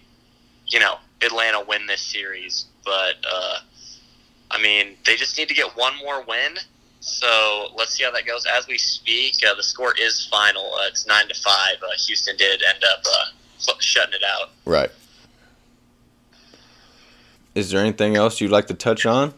you 0.67 0.79
know, 0.79 0.95
Atlanta 1.21 1.61
win 1.61 1.85
this 1.85 2.01
series. 2.01 2.65
But 2.83 3.15
uh, 3.31 3.59
I 4.51 4.61
mean, 4.61 4.97
they 5.05 5.15
just 5.15 5.37
need 5.37 5.47
to 5.49 5.53
get 5.53 5.75
one 5.75 5.93
more 5.97 6.23
win. 6.23 6.55
So 6.99 7.67
let's 7.77 7.93
see 7.93 8.03
how 8.03 8.11
that 8.11 8.25
goes. 8.25 8.47
As 8.47 8.67
we 8.67 8.79
speak, 8.79 9.35
uh, 9.47 9.53
the 9.53 9.61
score 9.61 9.93
is 9.99 10.25
final. 10.25 10.73
Uh, 10.73 10.87
it's 10.87 11.05
nine 11.05 11.27
to 11.27 11.35
five. 11.35 11.75
Uh, 11.83 11.87
Houston 12.07 12.35
did 12.37 12.63
end 12.63 12.83
up 12.83 13.03
uh, 13.05 13.73
shutting 13.79 14.15
it 14.15 14.23
out. 14.23 14.49
Right. 14.65 14.89
Is 17.53 17.69
there 17.69 17.79
anything 17.79 18.15
else 18.15 18.41
you'd 18.41 18.51
like 18.51 18.67
to 18.67 18.73
touch 18.73 19.05
on? 19.05 19.33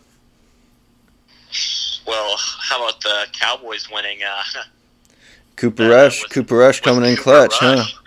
Well, 2.07 2.37
how 2.37 2.83
about 2.83 3.01
the 3.01 3.25
Cowboys 3.33 3.89
winning? 3.91 4.19
Uh, 4.23 4.61
Cooper 5.57 5.89
Rush, 5.89 6.23
Cooper 6.25 6.55
Rush 6.55 6.81
coming 6.81 7.09
in 7.09 7.17
clutch, 7.17 7.53
Rush. 7.61 7.93
huh? 7.93 8.01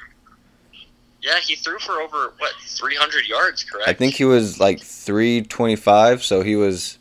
Yeah, 1.23 1.39
he 1.41 1.55
threw 1.57 1.79
for 1.79 2.01
over 2.01 2.33
what 2.39 2.53
300 2.67 3.27
yards, 3.27 3.65
correct? 3.65 3.89
I 3.89 3.93
think 3.93 4.15
he 4.15 4.25
was 4.25 4.59
like 4.59 4.81
325, 4.81 6.25
so 6.25 6.43
he 6.43 6.57
was 6.57 6.99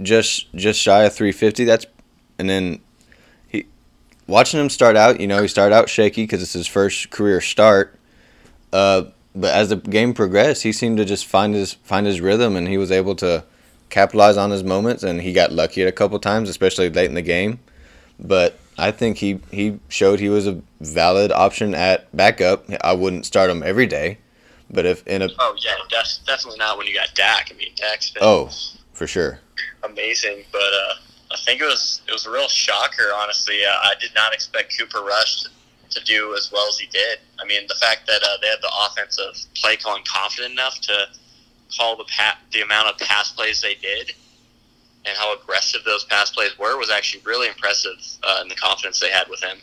just 0.00 0.52
just 0.54 0.80
shy 0.80 1.04
of 1.04 1.14
350. 1.14 1.64
That's 1.64 1.86
and 2.38 2.50
then 2.50 2.80
he 3.46 3.66
watching 4.26 4.58
him 4.58 4.68
start 4.68 4.96
out. 4.96 5.20
You 5.20 5.28
know, 5.28 5.42
he 5.42 5.48
started 5.48 5.74
out 5.74 5.88
shaky 5.88 6.24
because 6.24 6.42
it's 6.42 6.54
his 6.54 6.66
first 6.66 7.10
career 7.10 7.40
start. 7.40 7.98
Uh, 8.72 9.04
but 9.34 9.54
as 9.54 9.68
the 9.68 9.76
game 9.76 10.12
progressed, 10.12 10.62
he 10.62 10.72
seemed 10.72 10.96
to 10.96 11.04
just 11.04 11.26
find 11.26 11.54
his 11.54 11.74
find 11.74 12.06
his 12.06 12.20
rhythm, 12.20 12.56
and 12.56 12.66
he 12.66 12.78
was 12.78 12.90
able 12.90 13.14
to 13.16 13.44
capitalize 13.92 14.36
on 14.36 14.50
his 14.50 14.64
moments, 14.64 15.02
and 15.02 15.20
he 15.20 15.32
got 15.32 15.52
lucky 15.52 15.82
at 15.82 15.88
a 15.88 15.92
couple 15.92 16.18
times, 16.18 16.48
especially 16.48 16.88
late 16.90 17.06
in 17.06 17.14
the 17.14 17.22
game. 17.22 17.60
But 18.18 18.58
I 18.78 18.90
think 18.90 19.18
he, 19.18 19.38
he 19.50 19.78
showed 19.88 20.18
he 20.18 20.28
was 20.28 20.46
a 20.46 20.60
valid 20.80 21.30
option 21.30 21.74
at 21.74 22.14
backup. 22.16 22.64
I 22.82 22.94
wouldn't 22.94 23.26
start 23.26 23.50
him 23.50 23.62
every 23.62 23.86
day, 23.86 24.18
but 24.70 24.86
if 24.86 25.06
in 25.06 25.22
a 25.22 25.28
oh 25.38 25.56
yeah, 25.64 25.74
that's 25.90 26.18
definitely 26.18 26.58
not 26.58 26.78
when 26.78 26.86
you 26.86 26.94
got 26.94 27.14
Dak. 27.14 27.50
I 27.52 27.56
mean, 27.56 27.72
Dak's 27.76 28.10
been 28.10 28.22
oh 28.24 28.50
for 28.92 29.06
sure 29.06 29.40
amazing, 29.84 30.44
but 30.52 30.58
uh, 30.60 30.94
I 31.32 31.36
think 31.44 31.60
it 31.60 31.64
was 31.64 32.02
it 32.08 32.12
was 32.12 32.26
a 32.26 32.30
real 32.30 32.48
shocker. 32.48 33.10
Honestly, 33.14 33.64
uh, 33.64 33.70
I 33.70 33.94
did 34.00 34.14
not 34.14 34.32
expect 34.32 34.76
Cooper 34.78 35.02
Rush 35.02 35.42
to, 35.42 35.48
to, 35.90 36.04
do 36.04 36.34
as 36.34 36.50
well 36.52 36.68
as 36.68 36.78
he 36.78 36.86
did. 36.86 37.18
I 37.40 37.44
mean, 37.44 37.62
the 37.68 37.74
fact 37.74 38.06
that 38.06 38.22
uh, 38.22 38.36
they 38.40 38.48
had 38.48 38.60
the 38.62 38.72
offensive 38.86 39.34
play 39.54 39.76
calling 39.76 40.02
confident 40.10 40.52
enough 40.52 40.80
to 40.82 41.06
call 41.78 41.96
the 41.96 42.04
pa- 42.04 42.38
the 42.52 42.62
amount 42.62 42.88
of 42.88 42.98
pass 42.98 43.32
plays 43.32 43.60
they 43.60 43.74
did 43.74 44.12
and 45.04 45.16
how 45.16 45.34
aggressive 45.36 45.82
those 45.84 46.04
pass 46.04 46.30
plays 46.30 46.56
were 46.58 46.78
was 46.78 46.90
actually 46.90 47.22
really 47.24 47.48
impressive 47.48 47.98
uh, 48.22 48.40
in 48.42 48.48
the 48.48 48.54
confidence 48.54 49.00
they 49.00 49.10
had 49.10 49.28
with 49.28 49.42
him. 49.42 49.58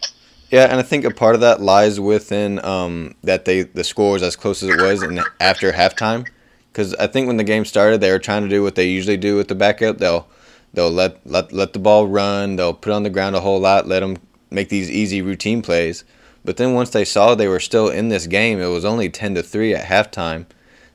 Yeah, 0.50 0.66
and 0.66 0.80
I 0.80 0.84
think 0.84 1.06
a 1.06 1.12
part 1.12 1.36
of 1.36 1.42
that 1.42 1.62
lies 1.62 2.00
within 2.00 2.64
um, 2.66 3.16
that 3.24 3.46
they 3.46 3.64
the 3.64 3.84
score 3.84 4.14
was 4.14 4.24
as 4.24 4.36
close 4.36 4.64
as 4.64 4.70
it 4.70 4.82
was 4.82 5.04
in 5.04 5.22
after 5.40 5.72
halftime. 5.72 6.28
Because 6.72 6.96
I 6.96 7.08
think 7.08 7.28
when 7.28 7.38
the 7.38 7.44
game 7.44 7.66
started, 7.66 8.02
they 8.02 8.12
were 8.12 8.20
trying 8.20 8.44
to 8.44 8.50
do 8.50 8.64
what 8.64 8.76
they 8.76 8.88
usually 8.88 9.18
do 9.18 9.36
with 9.36 9.48
the 9.48 9.56
backup. 9.56 10.00
They'll 10.00 10.28
they'll 10.74 10.92
let 10.92 11.26
let 11.26 11.54
let 11.54 11.74
the 11.74 11.80
ball 11.80 12.08
run. 12.08 12.56
They'll 12.56 12.74
put 12.74 12.94
on 12.94 13.04
the 13.04 13.10
ground 13.12 13.36
a 13.36 13.42
whole 13.42 13.60
lot. 13.60 13.88
Let 13.88 14.00
them 14.00 14.18
make 14.50 14.70
these 14.70 14.90
easy 14.90 15.22
routine 15.22 15.62
plays. 15.62 16.04
But 16.44 16.58
then 16.58 16.74
once 16.74 16.90
they 16.90 17.06
saw 17.06 17.36
they 17.36 17.48
were 17.48 17.60
still 17.60 17.90
in 17.90 18.10
this 18.10 18.26
game, 18.26 18.60
it 18.60 18.68
was 18.68 18.86
only 18.86 19.10
ten 19.10 19.36
to 19.36 19.44
three 19.44 19.76
at 19.76 19.86
halftime 19.86 20.48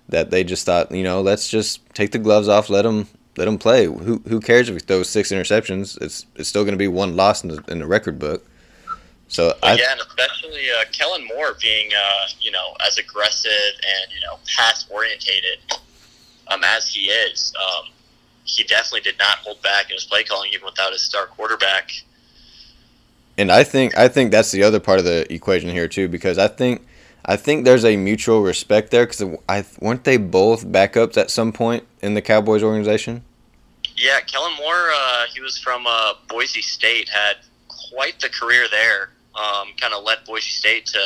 that 0.08 0.30
they 0.30 0.44
just 0.44 0.66
thought, 0.66 0.90
you 0.92 1.02
know, 1.02 1.20
let's 1.20 1.49
just 1.49 1.80
take 1.94 2.12
the 2.12 2.18
gloves 2.18 2.49
off, 2.49 2.68
let 2.68 2.82
them 2.82 3.08
let 3.37 3.46
them 3.46 3.58
play. 3.58 3.87
Who 3.87 4.23
who 4.28 4.40
cares 4.40 4.68
if 4.68 4.75
he 4.75 4.80
throws 4.80 5.08
six 5.08 5.30
interceptions? 5.30 6.00
It's 6.00 6.26
it's 6.37 6.49
still 6.49 6.64
going 6.64 6.75
to 6.75 6.78
be 6.78 6.88
one 6.88 7.16
loss 7.16 7.42
in 7.42 7.50
the, 7.50 7.64
in 7.68 7.78
the 7.78 7.87
record 7.87 8.18
book. 8.18 8.46
So 9.28 9.56
I, 9.62 9.75
yeah, 9.75 9.92
and 9.92 10.00
especially 10.00 10.66
uh, 10.70 10.84
Kellen 10.92 11.26
Moore 11.26 11.56
being 11.61 11.90
uh, 11.92 12.26
you 12.40 12.50
know 12.50 12.76
as 12.87 12.99
aggressive 12.99 13.50
and 13.50 14.12
you 14.12 14.20
know 14.20 14.38
pass 14.56 14.87
orientated 14.90 15.58
um, 16.49 16.62
as 16.62 16.92
he 16.92 17.06
is, 17.06 17.52
um, 17.61 17.90
he 18.44 18.62
definitely 18.64 19.00
did 19.00 19.18
not 19.18 19.38
hold 19.38 19.61
back 19.62 19.90
in 19.90 19.94
his 19.94 20.04
play 20.04 20.23
calling 20.23 20.52
even 20.52 20.66
without 20.66 20.92
his 20.92 21.02
star 21.02 21.26
quarterback. 21.26 21.90
And 23.37 23.50
I 23.50 23.64
think 23.64 23.96
I 23.96 24.08
think 24.08 24.30
that's 24.30 24.52
the 24.52 24.62
other 24.62 24.78
part 24.78 24.99
of 24.99 25.04
the 25.04 25.32
equation 25.32 25.70
here 25.70 25.88
too, 25.88 26.08
because 26.08 26.38
I 26.38 26.49
think 26.49 26.87
I 27.25 27.37
think 27.37 27.64
there's 27.64 27.85
a 27.85 27.97
mutual 27.97 28.43
respect 28.43 28.90
there 28.90 29.07
because 29.07 29.38
I 29.49 29.64
weren't 29.81 30.04
they 30.04 30.19
both 30.19 30.66
backups 30.66 31.16
at 31.16 31.31
some 31.31 31.52
point 31.52 31.85
in 32.02 32.14
the 32.14 32.23
Cowboys 32.23 32.62
organization. 32.62 33.25
Yeah, 33.97 34.21
Kellen 34.21 34.54
Moore. 34.57 34.90
Uh, 34.95 35.25
he 35.33 35.40
was 35.40 35.57
from 35.57 35.87
uh, 35.87 36.14
Boise 36.28 36.61
State. 36.61 37.09
Had 37.09 37.37
quite 37.69 38.21
the 38.21 38.28
career 38.28 38.66
there. 38.71 39.11
Um, 39.35 39.69
kind 39.78 39.95
of 39.95 40.04
led 40.04 40.19
Boise 40.26 40.50
State 40.50 40.87
to 40.87 41.00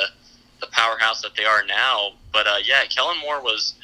the 0.61 0.67
powerhouse 0.73 1.23
that 1.23 1.37
they 1.37 1.45
are 1.45 1.65
now. 1.65 2.13
But 2.33 2.47
uh, 2.47 2.57
yeah, 2.65 2.85
Kellen 2.85 3.19
Moore 3.21 3.41
was 3.41 3.75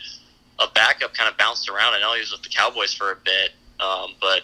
a 0.58 0.66
backup, 0.74 1.14
kind 1.14 1.30
of 1.30 1.36
bounced 1.36 1.68
around. 1.68 1.94
I 1.94 2.00
know 2.00 2.14
he 2.14 2.20
was 2.20 2.32
with 2.32 2.42
the 2.42 2.48
Cowboys 2.48 2.92
for 2.94 3.12
a 3.12 3.16
bit, 3.16 3.52
um, 3.80 4.14
but 4.20 4.42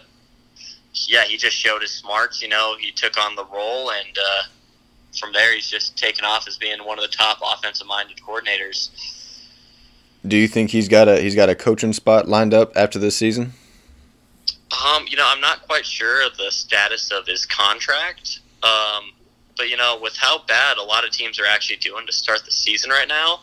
yeah, 0.93 1.23
he 1.23 1.37
just 1.37 1.55
showed 1.55 1.81
his 1.81 1.91
smarts. 1.91 2.41
You 2.41 2.49
know, 2.49 2.75
he 2.79 2.91
took 2.91 3.17
on 3.17 3.35
the 3.35 3.45
role, 3.45 3.91
and 3.91 4.17
uh, 4.17 4.43
from 5.19 5.33
there, 5.33 5.53
he's 5.53 5.69
just 5.69 5.97
taken 5.97 6.25
off 6.25 6.47
as 6.47 6.57
being 6.57 6.79
one 6.79 6.97
of 6.97 7.03
the 7.03 7.15
top 7.15 7.39
offensive-minded 7.43 8.17
coordinators. 8.17 8.89
Do 10.25 10.37
you 10.37 10.47
think 10.47 10.69
he's 10.69 10.87
got 10.87 11.07
a 11.07 11.19
he's 11.19 11.35
got 11.35 11.49
a 11.49 11.55
coaching 11.55 11.93
spot 11.93 12.27
lined 12.27 12.53
up 12.53 12.71
after 12.75 12.99
this 12.99 13.17
season? 13.17 13.53
Um, 14.71 15.05
you 15.07 15.17
know, 15.17 15.25
I'm 15.27 15.41
not 15.41 15.67
quite 15.67 15.85
sure 15.85 16.25
of 16.25 16.37
the 16.37 16.51
status 16.51 17.11
of 17.11 17.25
his 17.25 17.45
contract. 17.45 18.39
Um, 18.63 19.11
but 19.57 19.69
you 19.69 19.77
know, 19.77 19.99
with 20.01 20.15
how 20.15 20.43
bad 20.45 20.77
a 20.77 20.83
lot 20.83 21.05
of 21.05 21.11
teams 21.11 21.39
are 21.39 21.45
actually 21.45 21.77
doing 21.77 22.05
to 22.05 22.13
start 22.13 22.45
the 22.45 22.51
season 22.51 22.89
right 22.89 23.07
now, 23.07 23.41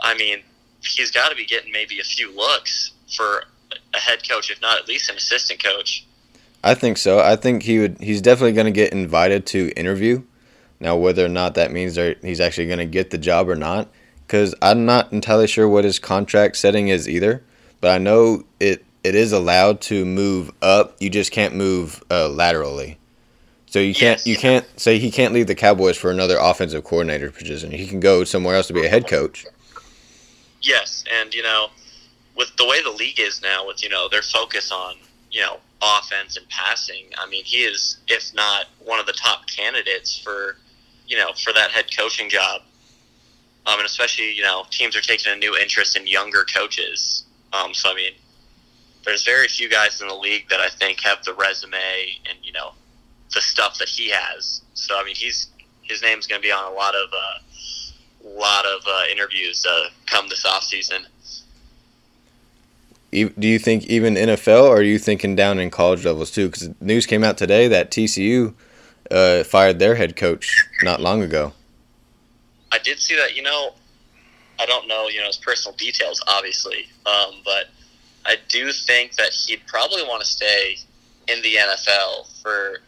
I 0.00 0.16
mean, 0.16 0.42
he's 0.80 1.10
got 1.10 1.30
to 1.30 1.36
be 1.36 1.46
getting 1.46 1.72
maybe 1.72 2.00
a 2.00 2.04
few 2.04 2.34
looks 2.34 2.92
for 3.16 3.44
a 3.94 3.98
head 3.98 4.28
coach, 4.28 4.50
if 4.50 4.60
not 4.60 4.78
at 4.78 4.88
least 4.88 5.10
an 5.10 5.16
assistant 5.16 5.62
coach. 5.62 6.06
I 6.62 6.74
think 6.74 6.98
so. 6.98 7.20
I 7.20 7.36
think 7.36 7.62
he 7.62 7.78
would. 7.78 7.98
He's 8.00 8.20
definitely 8.20 8.52
going 8.52 8.66
to 8.66 8.72
get 8.72 8.92
invited 8.92 9.46
to 9.46 9.70
interview. 9.76 10.22
Now, 10.80 10.96
whether 10.96 11.24
or 11.24 11.28
not 11.28 11.54
that 11.54 11.72
means 11.72 11.96
he's 12.22 12.40
actually 12.40 12.66
going 12.66 12.78
to 12.78 12.86
get 12.86 13.10
the 13.10 13.18
job 13.18 13.48
or 13.48 13.56
not, 13.56 13.88
because 14.26 14.54
I'm 14.62 14.86
not 14.86 15.12
entirely 15.12 15.48
sure 15.48 15.68
what 15.68 15.84
his 15.84 15.98
contract 15.98 16.56
setting 16.56 16.88
is 16.88 17.08
either. 17.08 17.42
But 17.80 17.90
I 17.90 17.98
know 17.98 18.44
it 18.60 18.84
it 19.02 19.14
is 19.14 19.32
allowed 19.32 19.80
to 19.82 20.04
move 20.04 20.52
up. 20.60 20.96
You 21.00 21.10
just 21.10 21.32
can't 21.32 21.54
move 21.54 22.02
uh, 22.10 22.28
laterally. 22.28 22.98
So 23.66 23.78
you 23.78 23.94
can't 23.94 24.18
yes. 24.18 24.26
you 24.26 24.36
can't 24.36 24.66
say 24.80 24.98
he 24.98 25.10
can't 25.10 25.34
leave 25.34 25.46
the 25.46 25.54
Cowboys 25.54 25.96
for 25.96 26.10
another 26.10 26.38
offensive 26.38 26.84
coordinator 26.84 27.30
position. 27.30 27.70
He 27.70 27.86
can 27.86 28.00
go 28.00 28.24
somewhere 28.24 28.56
else 28.56 28.66
to 28.68 28.72
be 28.72 28.84
a 28.84 28.88
head 28.88 29.06
coach. 29.06 29.46
Yes, 30.62 31.04
and 31.20 31.34
you 31.34 31.42
know, 31.42 31.68
with 32.34 32.54
the 32.56 32.66
way 32.66 32.82
the 32.82 32.90
league 32.90 33.20
is 33.20 33.42
now, 33.42 33.66
with 33.66 33.82
you 33.82 33.88
know 33.88 34.08
their 34.08 34.22
focus 34.22 34.72
on 34.72 34.94
you 35.30 35.42
know 35.42 35.58
offense 35.82 36.36
and 36.36 36.48
passing, 36.48 37.04
I 37.18 37.28
mean 37.28 37.44
he 37.44 37.58
is 37.58 37.98
if 38.08 38.34
not 38.34 38.66
one 38.84 39.00
of 39.00 39.06
the 39.06 39.12
top 39.12 39.46
candidates 39.46 40.18
for 40.18 40.56
you 41.08 41.16
know 41.16 41.32
for 41.32 41.52
that 41.52 41.70
head 41.70 41.86
coaching 41.96 42.28
job. 42.28 42.62
Um, 43.66 43.80
and 43.80 43.86
especially 43.86 44.32
you 44.32 44.42
know 44.42 44.64
teams 44.70 44.96
are 44.96 45.00
taking 45.00 45.32
a 45.32 45.36
new 45.36 45.56
interest 45.56 45.96
in 45.96 46.06
younger 46.06 46.44
coaches. 46.44 47.24
Um, 47.52 47.74
so 47.74 47.90
I 47.90 47.94
mean, 47.94 48.12
there's 49.04 49.24
very 49.24 49.48
few 49.48 49.68
guys 49.68 50.00
in 50.00 50.08
the 50.08 50.14
league 50.14 50.48
that 50.50 50.60
I 50.60 50.68
think 50.68 51.00
have 51.00 51.24
the 51.24 51.34
resume 51.34 51.76
and 52.28 52.38
you 52.42 52.52
know 52.52 52.72
the 53.34 53.40
stuff 53.40 53.78
that 53.78 53.88
he 53.88 54.10
has. 54.10 54.62
So 54.74 54.98
I 54.98 55.04
mean, 55.04 55.14
he's 55.14 55.48
his 55.82 56.02
name's 56.02 56.26
going 56.26 56.40
to 56.40 56.46
be 56.46 56.52
on 56.52 56.70
a 56.70 56.74
lot 56.74 56.94
of 56.94 57.08
uh, 57.12 58.28
lot 58.28 58.64
of 58.66 58.82
uh, 58.86 59.04
interviews 59.10 59.66
uh, 59.66 59.88
come 60.06 60.28
this 60.28 60.44
off 60.44 60.62
season. 60.62 61.06
Do 63.10 63.48
you 63.48 63.58
think 63.58 63.86
even 63.86 64.14
NFL, 64.14 64.64
or 64.64 64.78
are 64.78 64.82
you 64.82 64.98
thinking 64.98 65.34
down 65.34 65.58
in 65.58 65.70
college 65.70 66.04
levels 66.04 66.30
too? 66.30 66.48
Because 66.50 66.68
news 66.78 67.06
came 67.06 67.24
out 67.24 67.38
today 67.38 67.66
that 67.66 67.90
TCU 67.90 68.52
uh, 69.10 69.44
fired 69.44 69.78
their 69.78 69.94
head 69.94 70.16
coach 70.16 70.66
not 70.82 71.00
long 71.00 71.22
ago. 71.22 71.52
I 72.70 72.78
did 72.78 72.98
see 72.98 73.16
that. 73.16 73.34
You 73.36 73.42
know, 73.42 73.74
I 74.58 74.66
don't 74.66 74.88
know, 74.88 75.08
you 75.08 75.20
know, 75.20 75.26
his 75.26 75.36
personal 75.36 75.76
details, 75.76 76.22
obviously, 76.28 76.86
um, 77.06 77.36
but 77.44 77.66
I 78.26 78.36
do 78.48 78.72
think 78.72 79.14
that 79.14 79.32
he'd 79.32 79.66
probably 79.66 80.02
want 80.02 80.22
to 80.22 80.28
stay 80.28 80.78
in 81.28 81.40
the 81.42 81.54
NFL 81.54 82.42
for 82.42 82.80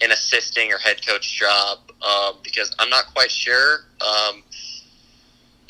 an 0.00 0.12
assisting 0.12 0.72
or 0.72 0.78
head 0.78 1.04
coach 1.06 1.38
job 1.38 1.78
um, 2.02 2.36
because 2.42 2.74
I'm 2.78 2.90
not 2.90 3.06
quite 3.14 3.30
sure. 3.30 3.86
Um, 4.00 4.42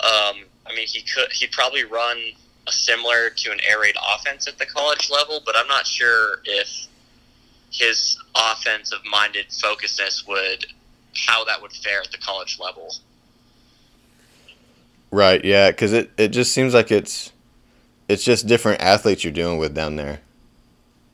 um, 0.00 0.36
I 0.66 0.74
mean, 0.74 0.86
he 0.86 1.02
could 1.02 1.30
he'd 1.32 1.52
probably 1.52 1.84
run 1.84 2.18
a 2.66 2.72
similar 2.72 3.30
to 3.30 3.52
an 3.52 3.58
air 3.66 3.80
raid 3.80 3.96
offense 4.14 4.46
at 4.46 4.58
the 4.58 4.66
college 4.66 5.10
level, 5.10 5.40
but 5.44 5.56
I'm 5.56 5.68
not 5.68 5.86
sure 5.86 6.40
if 6.44 6.87
his 7.70 8.18
offensive 8.34 9.00
minded 9.10 9.46
focusness 9.50 10.26
would 10.26 10.66
how 11.26 11.44
that 11.44 11.60
would 11.60 11.72
fare 11.72 12.00
at 12.00 12.10
the 12.10 12.18
college 12.18 12.58
level. 12.60 12.94
Right. 15.10 15.44
Yeah, 15.44 15.70
because 15.70 15.92
it, 15.92 16.10
it 16.16 16.28
just 16.28 16.52
seems 16.52 16.74
like 16.74 16.90
it's 16.90 17.32
it's 18.08 18.24
just 18.24 18.46
different 18.46 18.80
athletes 18.80 19.24
you're 19.24 19.32
dealing 19.32 19.58
with 19.58 19.74
down 19.74 19.96
there. 19.96 20.20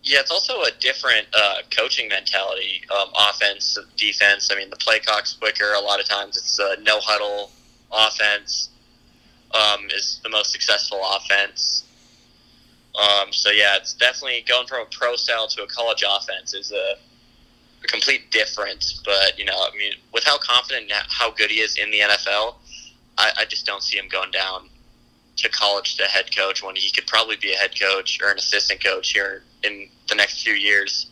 Yeah, 0.03 0.21
it's 0.21 0.31
also 0.31 0.61
a 0.63 0.71
different 0.81 1.27
uh, 1.35 1.57
coaching 1.71 2.09
mentality. 2.09 2.83
Um, 2.95 3.09
offense, 3.19 3.79
defense. 3.97 4.51
I 4.53 4.57
mean, 4.57 4.69
the 4.69 4.77
play 4.77 4.99
clock's 5.01 5.33
quicker. 5.33 5.73
A 5.73 5.81
lot 5.81 5.99
of 5.99 6.07
times, 6.07 6.37
it's 6.37 6.59
a 6.59 6.77
no 6.83 7.01
huddle 7.01 7.51
offense. 7.91 8.71
Um, 9.53 9.87
is 9.97 10.21
the 10.23 10.31
most 10.31 10.51
successful 10.51 11.01
offense. 11.17 11.85
Um, 12.95 13.33
so 13.33 13.51
yeah, 13.51 13.77
it's 13.77 13.95
definitely 13.95 14.45
going 14.49 14.67
from 14.67 14.83
a 14.83 14.87
pro 14.91 15.17
style 15.17 15.49
to 15.49 15.63
a 15.63 15.67
college 15.67 16.05
offense 16.09 16.55
is 16.55 16.71
a, 16.71 16.95
a 17.83 17.87
complete 17.87 18.31
difference. 18.31 19.03
But 19.05 19.39
you 19.39 19.45
know, 19.45 19.57
I 19.57 19.77
mean, 19.77 19.93
with 20.13 20.25
how 20.25 20.39
confident, 20.39 20.91
how 21.09 21.33
good 21.33 21.51
he 21.51 21.61
is 21.61 21.77
in 21.77 21.91
the 21.91 22.01
NFL, 22.01 22.55
I, 23.19 23.33
I 23.39 23.45
just 23.47 23.67
don't 23.67 23.83
see 23.83 23.99
him 23.99 24.09
going 24.09 24.31
down 24.31 24.69
to 25.37 25.49
college 25.49 25.97
to 25.97 26.05
head 26.05 26.35
coach 26.35 26.63
when 26.63 26.77
he 26.77 26.91
could 26.91 27.07
probably 27.07 27.37
be 27.37 27.53
a 27.53 27.57
head 27.57 27.79
coach 27.79 28.21
or 28.23 28.31
an 28.31 28.39
assistant 28.39 28.83
coach 28.85 29.13
here 29.13 29.43
in 29.65 29.89
the 30.09 30.15
next 30.15 30.43
few 30.43 30.55
years. 30.55 31.11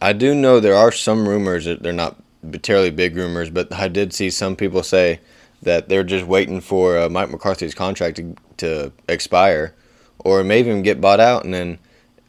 I 0.00 0.12
do 0.12 0.34
know 0.34 0.60
there 0.60 0.74
are 0.74 0.92
some 0.92 1.28
rumors 1.28 1.66
that 1.66 1.82
they're 1.82 1.92
not 1.92 2.16
terribly 2.62 2.90
big 2.90 3.16
rumors, 3.16 3.50
but 3.50 3.72
I 3.72 3.88
did 3.88 4.12
see 4.12 4.30
some 4.30 4.56
people 4.56 4.82
say 4.82 5.20
that 5.62 5.88
they're 5.88 6.04
just 6.04 6.26
waiting 6.26 6.60
for 6.60 6.98
uh, 6.98 7.08
Mike 7.08 7.30
McCarthy's 7.30 7.74
contract 7.74 8.16
to, 8.16 8.36
to 8.58 8.92
expire, 9.08 9.74
or 10.24 10.42
maybe 10.42 10.68
even 10.70 10.82
get 10.82 11.00
bought 11.00 11.20
out, 11.20 11.44
and 11.44 11.54
then 11.54 11.78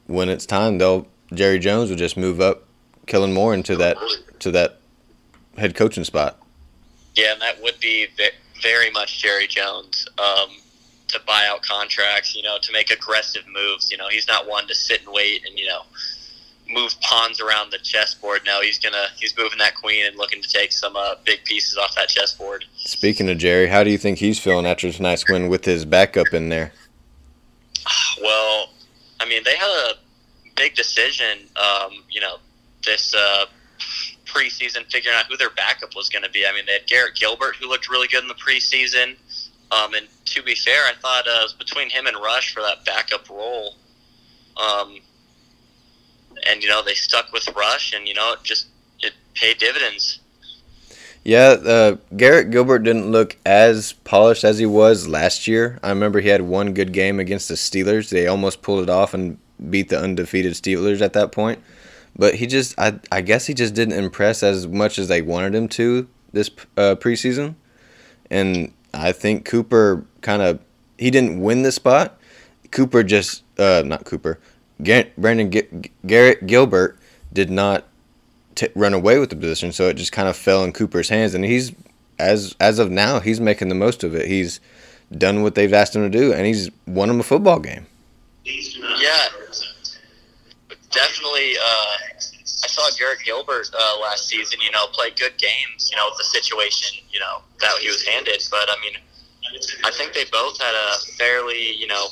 when 0.07 0.29
it's 0.29 0.45
time, 0.45 0.77
they'll 0.77 1.07
Jerry 1.33 1.59
Jones 1.59 1.89
will 1.89 1.97
just 1.97 2.17
move 2.17 2.39
up 2.39 2.65
Kellen 3.07 3.33
Moore 3.33 3.53
into 3.53 3.75
that 3.77 3.97
to 4.39 4.51
that 4.51 4.79
head 5.57 5.75
coaching 5.75 6.03
spot. 6.03 6.39
Yeah, 7.15 7.33
and 7.33 7.41
that 7.41 7.61
would 7.61 7.79
be 7.79 8.07
very 8.61 8.91
much 8.91 9.21
Jerry 9.21 9.47
Jones. 9.47 10.07
Um, 10.17 10.49
to 11.07 11.21
buy 11.25 11.47
out 11.47 11.61
contracts, 11.61 12.35
you 12.35 12.43
know, 12.43 12.57
to 12.61 12.71
make 12.71 12.91
aggressive 12.91 13.43
moves. 13.47 13.91
You 13.91 13.97
know, 13.97 14.09
he's 14.09 14.27
not 14.27 14.47
one 14.47 14.67
to 14.67 14.75
sit 14.75 15.01
and 15.01 15.13
wait 15.13 15.45
and 15.47 15.57
you 15.57 15.67
know 15.67 15.81
move 16.69 16.99
pawns 17.01 17.39
around 17.39 17.71
the 17.71 17.77
chessboard. 17.79 18.41
No, 18.45 18.61
he's 18.61 18.79
gonna 18.79 19.07
he's 19.17 19.35
moving 19.37 19.59
that 19.59 19.75
queen 19.75 20.05
and 20.05 20.17
looking 20.17 20.41
to 20.41 20.49
take 20.49 20.71
some 20.71 20.95
uh, 20.95 21.15
big 21.23 21.43
pieces 21.45 21.77
off 21.77 21.95
that 21.95 22.09
chessboard. 22.09 22.65
Speaking 22.75 23.29
of 23.29 23.37
Jerry, 23.37 23.67
how 23.67 23.83
do 23.83 23.89
you 23.91 23.97
think 23.97 24.19
he's 24.19 24.39
feeling 24.39 24.65
after 24.65 24.91
tonight's 24.91 25.27
win 25.29 25.47
with 25.47 25.65
his 25.65 25.85
backup 25.85 26.33
in 26.33 26.49
there? 26.49 26.73
Well, 28.21 28.69
I 29.19 29.25
mean, 29.25 29.43
they 29.43 29.55
had 29.55 29.69
a 29.69 29.93
big 30.55 30.75
decision. 30.75 31.47
Um, 31.55 32.03
you 32.09 32.21
know, 32.21 32.37
this 32.85 33.13
uh, 33.13 33.45
preseason 34.25 34.89
figuring 34.91 35.17
out 35.17 35.25
who 35.25 35.37
their 35.37 35.49
backup 35.51 35.95
was 35.95 36.09
going 36.09 36.23
to 36.23 36.29
be. 36.29 36.45
I 36.45 36.53
mean, 36.53 36.65
they 36.65 36.73
had 36.73 36.87
Garrett 36.87 37.15
Gilbert, 37.15 37.55
who 37.55 37.67
looked 37.67 37.89
really 37.89 38.07
good 38.07 38.23
in 38.23 38.27
the 38.27 38.35
preseason. 38.35 39.15
Um, 39.71 39.93
and 39.93 40.07
to 40.25 40.43
be 40.43 40.55
fair, 40.55 40.83
I 40.85 40.93
thought 40.99 41.27
uh, 41.27 41.39
it 41.39 41.43
was 41.43 41.53
between 41.53 41.89
him 41.89 42.05
and 42.07 42.15
Rush 42.17 42.53
for 42.53 42.61
that 42.61 42.85
backup 42.85 43.29
role. 43.29 43.75
Um, 44.57 44.99
and 46.47 46.61
you 46.61 46.69
know 46.69 46.83
they 46.83 46.93
stuck 46.93 47.31
with 47.31 47.47
Rush, 47.55 47.93
and 47.93 48.07
you 48.07 48.13
know 48.13 48.33
it 48.33 48.39
just 48.43 48.67
it 48.99 49.13
paid 49.33 49.57
dividends. 49.57 50.19
Yeah, 51.25 51.57
uh, 51.65 51.97
Garrett 52.15 52.51
Gilbert 52.51 52.79
didn't 52.83 53.11
look 53.11 53.35
as 53.47 53.93
polished 53.93 54.43
as 54.43 54.59
he 54.59 54.67
was 54.67 55.07
last 55.07 55.47
year. 55.47 55.79
I 55.81 55.89
remember 55.89 56.19
he 56.19 56.29
had 56.29 56.43
one 56.43 56.75
good 56.75 56.93
game 56.93 57.19
against 57.19 57.47
the 57.47 57.55
Steelers. 57.55 58.09
They 58.09 58.27
almost 58.27 58.61
pulled 58.61 58.83
it 58.83 58.91
off 58.91 59.15
and 59.15 59.39
beat 59.71 59.89
the 59.89 59.99
undefeated 59.99 60.53
Steelers 60.53 61.01
at 61.01 61.13
that 61.13 61.31
point. 61.31 61.63
But 62.15 62.35
he 62.35 62.45
just, 62.45 62.77
I, 62.79 62.99
I 63.11 63.21
guess 63.21 63.47
he 63.47 63.55
just 63.55 63.73
didn't 63.73 63.97
impress 63.97 64.43
as 64.43 64.67
much 64.67 64.99
as 64.99 65.07
they 65.07 65.23
wanted 65.23 65.55
him 65.55 65.67
to 65.69 66.07
this 66.31 66.51
uh, 66.77 66.93
preseason. 66.95 67.55
And 68.29 68.71
I 68.93 69.11
think 69.11 69.45
Cooper 69.45 70.05
kind 70.21 70.43
of 70.43 70.59
he 70.99 71.09
didn't 71.09 71.41
win 71.41 71.63
the 71.63 71.71
spot. 71.71 72.19
Cooper 72.69 73.01
just 73.01 73.43
uh, 73.57 73.81
not 73.83 74.05
Cooper. 74.05 74.39
Brandon 74.79 75.49
G- 75.51 75.91
Garrett 76.05 76.45
Gilbert 76.45 76.99
did 77.33 77.49
not 77.49 77.87
t- 78.55 78.69
run 78.75 78.93
away 78.93 79.19
with 79.19 79.29
the 79.29 79.35
position, 79.35 79.71
so 79.71 79.87
it 79.87 79.95
just 79.95 80.11
kind 80.11 80.27
of 80.27 80.35
fell 80.35 80.63
in 80.63 80.73
Cooper's 80.73 81.09
hands, 81.09 81.33
and 81.33 81.43
he's 81.45 81.73
as 82.17 82.55
as 82.59 82.79
of 82.79 82.89
now 82.89 83.19
he's 83.19 83.39
making 83.39 83.69
the 83.69 83.75
most 83.75 84.03
of 84.03 84.15
it. 84.15 84.27
He's 84.27 84.59
done 85.15 85.43
what 85.43 85.55
they've 85.55 85.73
asked 85.73 85.95
him 85.95 86.09
to 86.09 86.17
do, 86.17 86.33
and 86.33 86.45
he's 86.45 86.69
won 86.87 87.07
them 87.09 87.19
a 87.19 87.23
football 87.23 87.59
game. 87.59 87.85
Yeah, 88.45 89.27
definitely. 90.91 91.57
Uh, 91.57 91.97
I 92.63 92.67
saw 92.67 92.89
Garrett 92.97 93.19
Gilbert 93.23 93.69
uh, 93.77 93.99
last 94.01 94.27
season. 94.27 94.59
You 94.61 94.71
know, 94.71 94.87
play 94.87 95.09
good 95.11 95.37
games. 95.37 95.89
You 95.91 95.97
know, 95.97 96.07
with 96.09 96.17
the 96.17 96.23
situation 96.23 96.99
you 97.11 97.19
know 97.19 97.41
that 97.61 97.77
he 97.81 97.87
was 97.87 98.05
handed. 98.05 98.41
But 98.49 98.69
I 98.69 98.75
mean, 98.81 98.97
I 99.83 99.91
think 99.91 100.13
they 100.13 100.25
both 100.31 100.59
had 100.59 100.73
a 100.73 100.97
fairly 101.17 101.73
you 101.73 101.87
know 101.87 102.07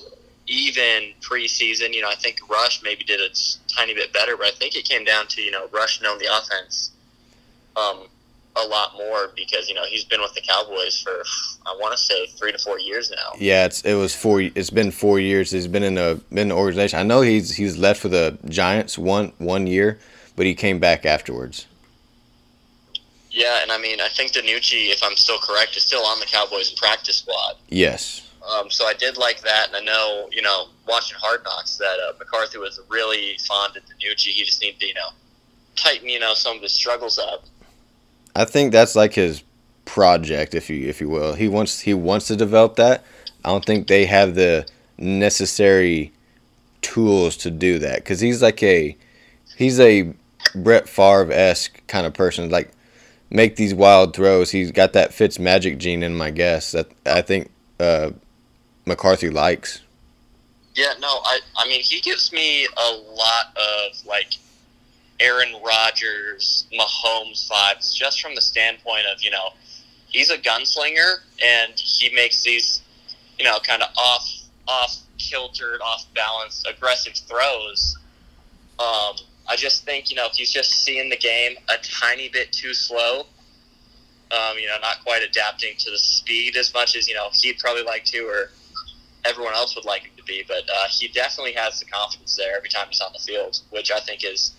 even 0.47 1.13
preseason. 1.21 1.93
You 1.93 2.01
know, 2.01 2.09
I 2.09 2.15
think 2.15 2.37
Rush 2.49 2.81
maybe 2.83 3.03
did 3.03 3.19
a 3.19 3.33
tiny 3.67 3.93
bit 3.93 4.13
better, 4.13 4.37
but 4.37 4.47
I 4.47 4.51
think 4.51 4.75
it 4.75 4.87
came 4.87 5.03
down 5.03 5.27
to 5.27 5.41
you 5.41 5.51
know 5.51 5.67
Rush 5.71 6.01
knowing 6.01 6.19
the 6.19 6.35
offense 6.35 6.91
um, 7.75 8.07
a 8.55 8.67
lot 8.67 8.93
more 8.97 9.31
because 9.35 9.67
you 9.67 9.75
know 9.75 9.83
he's 9.85 10.03
been 10.03 10.21
with 10.21 10.33
the 10.33 10.41
Cowboys 10.41 11.01
for 11.01 11.23
I 11.65 11.75
want 11.79 11.95
to 11.97 12.01
say 12.01 12.27
three 12.27 12.51
to 12.51 12.57
four 12.57 12.79
years 12.79 13.11
now. 13.11 13.33
Yeah, 13.37 13.65
it's 13.65 13.81
it 13.83 13.95
was 13.95 14.15
four. 14.15 14.41
It's 14.41 14.69
been 14.69 14.91
four 14.91 15.19
years. 15.19 15.51
He's 15.51 15.67
been 15.67 15.83
in 15.83 15.97
a 15.97 16.15
been 16.15 16.39
in 16.39 16.47
the 16.49 16.55
organization. 16.55 16.99
I 16.99 17.03
know 17.03 17.21
he's 17.21 17.55
he's 17.55 17.77
left 17.77 18.01
for 18.01 18.09
the 18.09 18.37
Giants 18.47 18.97
one 18.97 19.33
one 19.37 19.67
year, 19.67 19.99
but 20.35 20.45
he 20.45 20.53
came 20.53 20.79
back 20.79 21.05
afterwards. 21.05 21.67
Yeah, 23.31 23.63
and 23.63 23.71
I 23.71 23.79
mean 23.79 23.99
I 23.99 24.09
think 24.09 24.33
DiNucci, 24.33 24.91
if 24.91 25.01
I'm 25.01 25.15
still 25.15 25.39
correct, 25.39 25.75
is 25.75 25.83
still 25.83 26.05
on 26.05 26.19
the 26.19 26.25
Cowboys 26.25 26.71
practice 26.71 27.19
squad. 27.19 27.55
Yes. 27.69 28.29
Um, 28.51 28.69
so 28.69 28.85
I 28.85 28.93
did 28.93 29.17
like 29.17 29.41
that, 29.41 29.67
and 29.67 29.75
I 29.75 29.79
know 29.79 30.27
you 30.31 30.41
know 30.41 30.65
watching 30.87 31.17
Hard 31.19 31.43
Knocks 31.43 31.77
that 31.77 31.97
uh, 32.09 32.13
McCarthy 32.19 32.57
was 32.57 32.79
really 32.89 33.37
fond 33.47 33.77
of 33.77 33.83
DiNucci. 33.83 34.27
He 34.27 34.43
just 34.43 34.61
needed 34.61 34.79
to 34.81 34.87
you 34.87 34.93
know 34.93 35.09
tighten 35.75 36.09
you 36.09 36.19
know 36.19 36.33
some 36.33 36.57
of 36.57 36.61
his 36.61 36.73
struggles 36.73 37.17
up. 37.17 37.45
I 38.35 38.45
think 38.45 38.71
that's 38.71 38.95
like 38.95 39.13
his 39.13 39.43
project, 39.85 40.55
if 40.55 40.69
you 40.69 40.87
if 40.87 40.99
you 40.99 41.09
will. 41.09 41.33
He 41.33 41.47
wants 41.47 41.81
he 41.81 41.93
wants 41.93 42.27
to 42.27 42.35
develop 42.35 42.75
that. 42.75 43.03
I 43.45 43.49
don't 43.49 43.65
think 43.65 43.87
they 43.87 44.05
have 44.05 44.35
the 44.35 44.67
necessary 44.97 46.11
tools 46.81 47.37
to 47.37 47.49
do 47.51 47.79
that 47.79 47.97
because 47.97 48.19
he's 48.19 48.41
like 48.41 48.61
a 48.61 48.97
he's 49.55 49.79
a 49.79 50.13
Brett 50.53 50.89
Favre 50.89 51.31
esque 51.31 51.85
kind 51.87 52.05
of 52.05 52.13
person. 52.13 52.49
Like 52.49 52.71
make 53.29 53.55
these 53.55 53.73
wild 53.73 54.15
throws. 54.15 54.51
He's 54.51 54.71
got 54.71 54.93
that 54.93 55.13
Fitz 55.13 55.39
magic 55.39 55.77
gene 55.77 56.03
in 56.03 56.15
my 56.15 56.29
guess 56.29 56.71
that 56.73 56.91
I 57.05 57.21
think 57.21 57.49
uh, 57.79 58.11
McCarthy 58.85 59.29
likes. 59.29 59.81
Yeah, 60.75 60.93
no, 60.99 61.07
I 61.07 61.39
I 61.57 61.67
mean 61.67 61.81
he 61.81 62.01
gives 62.01 62.31
me 62.31 62.65
a 62.65 62.91
lot 62.91 63.55
of 63.55 64.05
like 64.05 64.33
Aaron 65.19 65.53
Rodgers, 65.63 66.67
Mahomes 66.73 67.49
vibes, 67.49 67.95
just 67.95 68.21
from 68.21 68.35
the 68.35 68.41
standpoint 68.41 69.05
of 69.13 69.21
you 69.21 69.31
know 69.31 69.49
he's 70.07 70.31
a 70.31 70.37
gunslinger 70.37 71.15
and 71.43 71.73
he 71.75 72.13
makes 72.13 72.43
these 72.43 72.81
you 73.37 73.45
know 73.45 73.59
kind 73.59 73.81
of 73.81 73.89
off 73.97 74.29
off 74.67 74.97
kiltered, 75.17 75.81
off 75.81 76.05
balance, 76.13 76.63
aggressive 76.69 77.13
throws. 77.15 77.97
Um, 78.79 79.15
I 79.47 79.55
just 79.55 79.85
think 79.85 80.09
you 80.09 80.15
know 80.15 80.27
he's 80.33 80.51
just 80.51 80.83
seeing 80.83 81.09
the 81.09 81.17
game 81.17 81.55
a 81.69 81.75
tiny 81.83 82.29
bit 82.29 82.51
too 82.51 82.73
slow. 82.73 83.25
Um, 84.31 84.57
you 84.57 84.67
know, 84.67 84.77
not 84.81 85.03
quite 85.03 85.21
adapting 85.21 85.75
to 85.77 85.91
the 85.91 85.97
speed 85.97 86.55
as 86.57 86.73
much 86.73 86.95
as 86.95 87.07
you 87.07 87.13
know 87.13 87.29
he'd 87.33 87.59
probably 87.59 87.83
like 87.83 88.05
to, 88.05 88.23
or 88.25 88.49
everyone 89.25 89.53
else 89.53 89.75
would 89.75 89.85
like 89.85 90.03
him 90.03 90.11
to 90.17 90.23
be. 90.23 90.43
But 90.47 90.63
uh, 90.73 90.87
he 90.89 91.07
definitely 91.07 91.53
has 91.53 91.79
the 91.79 91.85
confidence 91.85 92.35
there 92.35 92.55
every 92.55 92.69
time 92.69 92.87
he's 92.89 93.01
on 93.01 93.11
the 93.13 93.19
field, 93.19 93.61
which 93.71 93.91
I 93.91 93.99
think 93.99 94.23
is 94.23 94.53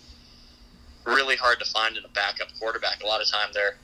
really 1.05 1.35
hard 1.35 1.59
to 1.59 1.65
find 1.65 1.97
in 1.97 2.05
a 2.05 2.09
backup 2.09 2.47
quarterback. 2.59 3.03
A 3.03 3.07
lot 3.07 3.21
of 3.21 3.29
time 3.29 3.49
they're, 3.53 3.77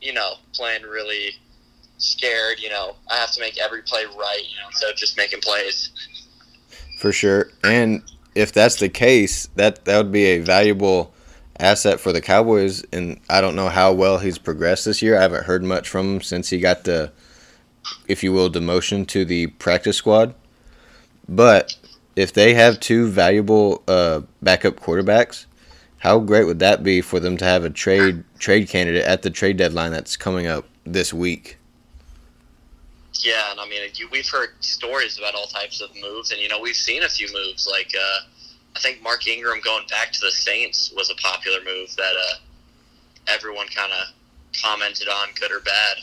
you 0.00 0.12
know, 0.12 0.34
playing 0.52 0.82
really 0.82 1.32
scared. 1.98 2.60
You 2.60 2.70
know, 2.70 2.96
I 3.10 3.16
have 3.16 3.32
to 3.32 3.40
make 3.40 3.58
every 3.58 3.82
play 3.82 4.04
right. 4.04 4.42
You 4.48 4.56
know, 4.60 4.68
instead 4.68 4.90
of 4.90 4.96
just 4.96 5.16
making 5.16 5.40
plays. 5.40 5.90
For 6.98 7.12
sure, 7.12 7.50
and 7.62 8.02
if 8.34 8.52
that's 8.52 8.76
the 8.76 8.88
case, 8.88 9.46
that 9.56 9.84
that 9.84 9.96
would 9.98 10.12
be 10.12 10.24
a 10.26 10.38
valuable 10.38 11.12
asset 11.58 12.00
for 12.00 12.12
the 12.12 12.20
Cowboys. 12.20 12.82
And 12.92 13.20
I 13.28 13.40
don't 13.40 13.56
know 13.56 13.68
how 13.68 13.92
well 13.92 14.18
he's 14.18 14.38
progressed 14.38 14.84
this 14.84 15.02
year. 15.02 15.18
I 15.18 15.22
haven't 15.22 15.44
heard 15.44 15.62
much 15.62 15.88
from 15.88 16.16
him 16.16 16.20
since 16.22 16.50
he 16.50 16.58
got 16.58 16.84
the, 16.84 17.12
if 18.08 18.22
you 18.22 18.32
will, 18.32 18.50
demotion 18.50 19.06
to 19.08 19.24
the 19.24 19.48
practice 19.48 19.96
squad. 19.96 20.34
But 21.28 21.76
if 22.16 22.32
they 22.32 22.54
have 22.54 22.80
two 22.80 23.08
valuable 23.08 23.82
uh, 23.88 24.22
backup 24.42 24.76
quarterbacks, 24.76 25.46
how 25.98 26.18
great 26.18 26.44
would 26.44 26.58
that 26.58 26.82
be 26.82 27.00
for 27.00 27.18
them 27.18 27.36
to 27.38 27.44
have 27.44 27.64
a 27.64 27.70
trade 27.70 28.24
trade 28.38 28.68
candidate 28.68 29.04
at 29.04 29.22
the 29.22 29.30
trade 29.30 29.56
deadline 29.56 29.90
that's 29.90 30.16
coming 30.16 30.46
up 30.46 30.66
this 30.84 31.14
week? 31.14 31.56
Yeah, 33.20 33.50
and 33.50 33.60
I 33.60 33.66
mean, 33.68 33.80
you, 33.94 34.08
we've 34.10 34.28
heard 34.28 34.50
stories 34.60 35.18
about 35.18 35.34
all 35.34 35.46
types 35.46 35.80
of 35.80 35.90
moves, 36.02 36.30
and 36.30 36.40
you 36.40 36.48
know, 36.48 36.60
we've 36.60 36.76
seen 36.76 37.04
a 37.04 37.08
few 37.08 37.26
moves. 37.32 37.66
Like, 37.70 37.90
uh, 37.98 38.26
I 38.76 38.80
think 38.80 39.02
Mark 39.02 39.26
Ingram 39.26 39.60
going 39.64 39.86
back 39.86 40.12
to 40.12 40.20
the 40.20 40.30
Saints 40.30 40.92
was 40.94 41.10
a 41.10 41.14
popular 41.14 41.60
move 41.64 41.94
that 41.96 42.12
uh, 42.18 42.34
everyone 43.28 43.68
kind 43.68 43.92
of 43.92 44.08
commented 44.60 45.08
on, 45.08 45.28
good 45.40 45.52
or 45.52 45.60
bad. 45.60 45.96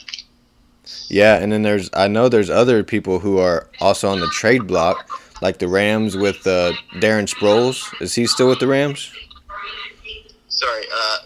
Yeah, 1.10 1.38
and 1.38 1.52
then 1.52 1.62
there's 1.62 1.90
I 1.94 2.08
know 2.08 2.30
there's 2.30 2.50
other 2.50 2.84
people 2.84 3.20
who 3.20 3.38
are 3.38 3.68
also 3.80 4.10
on 4.10 4.20
the 4.20 4.28
trade 4.28 4.68
block, 4.68 5.10
like 5.42 5.60
the 5.60 5.68
Rams 5.68 6.18
with 6.18 6.46
uh, 6.48 6.74
Darren 6.96 7.28
Sproles. 7.28 7.84
Is 8.02 8.16
he 8.16 8.26
still 8.28 8.50
with 8.50 8.60
the 8.60 8.68
Rams? 8.68 9.12
Sorry, 10.48 10.84
uh, 10.94 11.18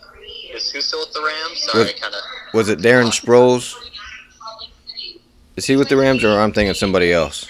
is 0.54 0.72
who 0.72 0.82
still 0.82 1.00
with 1.00 1.14
the 1.14 1.22
Rams? 1.22 1.62
Sorry, 1.62 1.94
kind 2.00 2.14
of. 2.14 2.22
Was 2.54 2.70
it 2.70 2.80
Darren 2.80 3.08
Sproles? 3.08 3.76
Is 5.56 5.66
he 5.66 5.78
with 5.78 5.88
the 5.88 5.98
Rams, 5.98 6.24
or 6.24 6.40
I'm 6.40 6.52
thinking 6.52 6.74
somebody 6.74 7.14
else? 7.14 7.48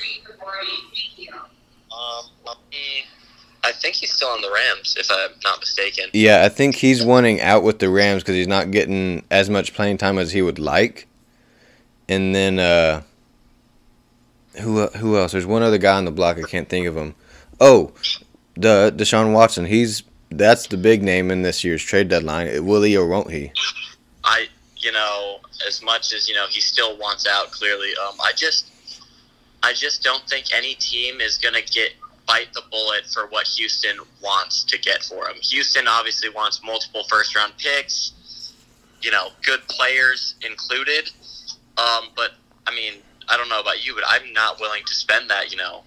Um, 1.91 2.55
I 3.63 3.71
think 3.71 3.95
he's 3.95 4.13
still 4.13 4.29
on 4.29 4.41
the 4.41 4.51
Rams, 4.51 4.95
if 4.99 5.09
I'm 5.09 5.31
not 5.43 5.59
mistaken. 5.59 6.11
Yeah, 6.13 6.43
I 6.43 6.49
think 6.49 6.75
he's 6.75 7.03
wanting 7.03 7.41
out 7.41 7.63
with 7.63 7.79
the 7.79 7.89
Rams 7.89 8.21
because 8.21 8.35
he's 8.35 8.47
not 8.47 8.69
getting 8.69 9.25
as 9.31 9.49
much 9.49 9.73
playing 9.73 9.97
time 9.97 10.19
as 10.19 10.33
he 10.33 10.43
would 10.43 10.59
like. 10.59 11.07
And 12.07 12.35
then 12.35 12.59
uh, 12.59 13.01
who 14.61 14.87
who 14.87 15.17
else? 15.17 15.31
There's 15.31 15.45
one 15.45 15.63
other 15.63 15.77
guy 15.77 15.97
on 15.97 16.05
the 16.05 16.11
block. 16.11 16.37
I 16.37 16.43
can't 16.43 16.69
think 16.69 16.87
of 16.87 16.95
him. 16.95 17.15
Oh, 17.59 17.93
the 18.55 18.93
Deshaun 18.95 19.33
Watson. 19.33 19.65
He's 19.65 20.03
that's 20.29 20.67
the 20.67 20.77
big 20.77 21.03
name 21.03 21.31
in 21.31 21.41
this 21.41 21.63
year's 21.63 21.83
trade 21.83 22.09
deadline. 22.09 22.65
Will 22.65 22.81
he 22.81 22.97
or 22.97 23.07
won't 23.07 23.31
he? 23.31 23.51
I, 24.23 24.47
you 24.77 24.91
know, 24.91 25.39
as 25.67 25.83
much 25.83 26.13
as 26.13 26.27
you 26.27 26.35
know, 26.35 26.47
he 26.47 26.61
still 26.61 26.97
wants 26.97 27.27
out. 27.27 27.51
Clearly, 27.51 27.89
um, 28.07 28.15
I 28.21 28.31
just, 28.35 28.71
I 29.63 29.73
just 29.73 30.03
don't 30.03 30.27
think 30.27 30.47
any 30.53 30.75
team 30.75 31.21
is 31.21 31.37
gonna 31.37 31.61
get 31.61 31.91
bite 32.27 32.51
the 32.53 32.63
bullet 32.71 33.05
for 33.13 33.27
what 33.27 33.47
Houston 33.47 33.97
wants 34.21 34.63
to 34.63 34.79
get 34.79 35.03
for 35.03 35.27
him. 35.27 35.35
Houston 35.41 35.87
obviously 35.87 36.29
wants 36.29 36.61
multiple 36.63 37.03
first 37.09 37.35
round 37.35 37.53
picks, 37.57 38.53
you 39.01 39.11
know, 39.11 39.29
good 39.43 39.61
players 39.67 40.35
included. 40.41 41.11
Um, 41.77 42.09
but 42.15 42.31
I 42.67 42.73
mean, 42.73 42.93
I 43.27 43.37
don't 43.37 43.49
know 43.49 43.59
about 43.59 43.85
you, 43.85 43.95
but 43.95 44.03
I'm 44.07 44.31
not 44.33 44.59
willing 44.59 44.83
to 44.85 44.93
spend 44.93 45.29
that, 45.29 45.51
you 45.51 45.57
know, 45.57 45.83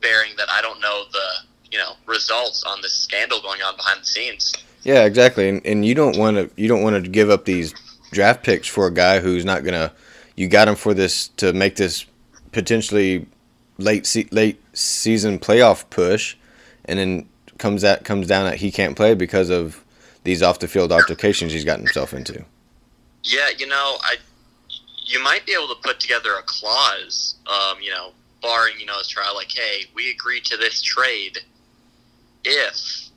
bearing 0.00 0.32
that 0.36 0.50
I 0.50 0.60
don't 0.60 0.80
know 0.80 1.04
the 1.12 1.26
you 1.70 1.78
know 1.78 1.94
results 2.06 2.62
on 2.64 2.80
this 2.82 2.92
scandal 2.92 3.40
going 3.40 3.62
on 3.62 3.76
behind 3.76 4.00
the 4.02 4.06
scenes. 4.06 4.52
Yeah, 4.84 5.04
exactly. 5.04 5.48
And, 5.48 5.64
and 5.66 5.84
you 5.84 5.94
don't 5.94 6.16
want 6.16 6.36
to 6.36 6.50
you 6.56 6.68
don't 6.68 6.82
want 6.82 7.02
to 7.02 7.10
give 7.10 7.30
up 7.30 7.44
these 7.44 7.74
draft 8.12 8.44
picks 8.44 8.68
for 8.68 8.86
a 8.86 8.92
guy 8.92 9.20
who's 9.20 9.44
not 9.44 9.64
gonna. 9.64 9.92
You 10.36 10.48
got 10.48 10.68
him 10.68 10.76
for 10.76 10.94
this 10.94 11.28
to 11.36 11.52
make 11.52 11.76
this 11.76 12.06
potentially 12.52 13.26
late 13.78 14.06
se- 14.06 14.28
late 14.30 14.62
season 14.72 15.38
playoff 15.38 15.88
push, 15.90 16.36
and 16.84 16.98
then 16.98 17.28
comes 17.58 17.82
that 17.82 18.04
comes 18.04 18.26
down 18.26 18.44
that 18.44 18.56
he 18.56 18.70
can't 18.70 18.96
play 18.96 19.14
because 19.14 19.50
of 19.50 19.84
these 20.24 20.42
off 20.42 20.58
the 20.58 20.68
field 20.68 20.92
altercations 20.92 21.52
he's 21.52 21.64
gotten 21.64 21.84
himself 21.84 22.12
into. 22.14 22.44
Yeah, 23.22 23.48
you 23.56 23.66
know, 23.66 23.96
I 24.02 24.16
you 25.04 25.22
might 25.22 25.46
be 25.46 25.52
able 25.52 25.68
to 25.68 25.80
put 25.82 26.00
together 26.00 26.30
a 26.38 26.42
clause, 26.42 27.36
um, 27.46 27.78
you 27.80 27.90
know, 27.90 28.12
barring 28.42 28.78
you 28.78 28.86
know 28.86 28.98
his 28.98 29.08
trial, 29.08 29.34
like, 29.34 29.50
hey, 29.52 29.86
we 29.94 30.10
agree 30.10 30.40
to 30.40 30.56
this 30.56 30.82
trade 30.82 31.38
if 32.44 33.10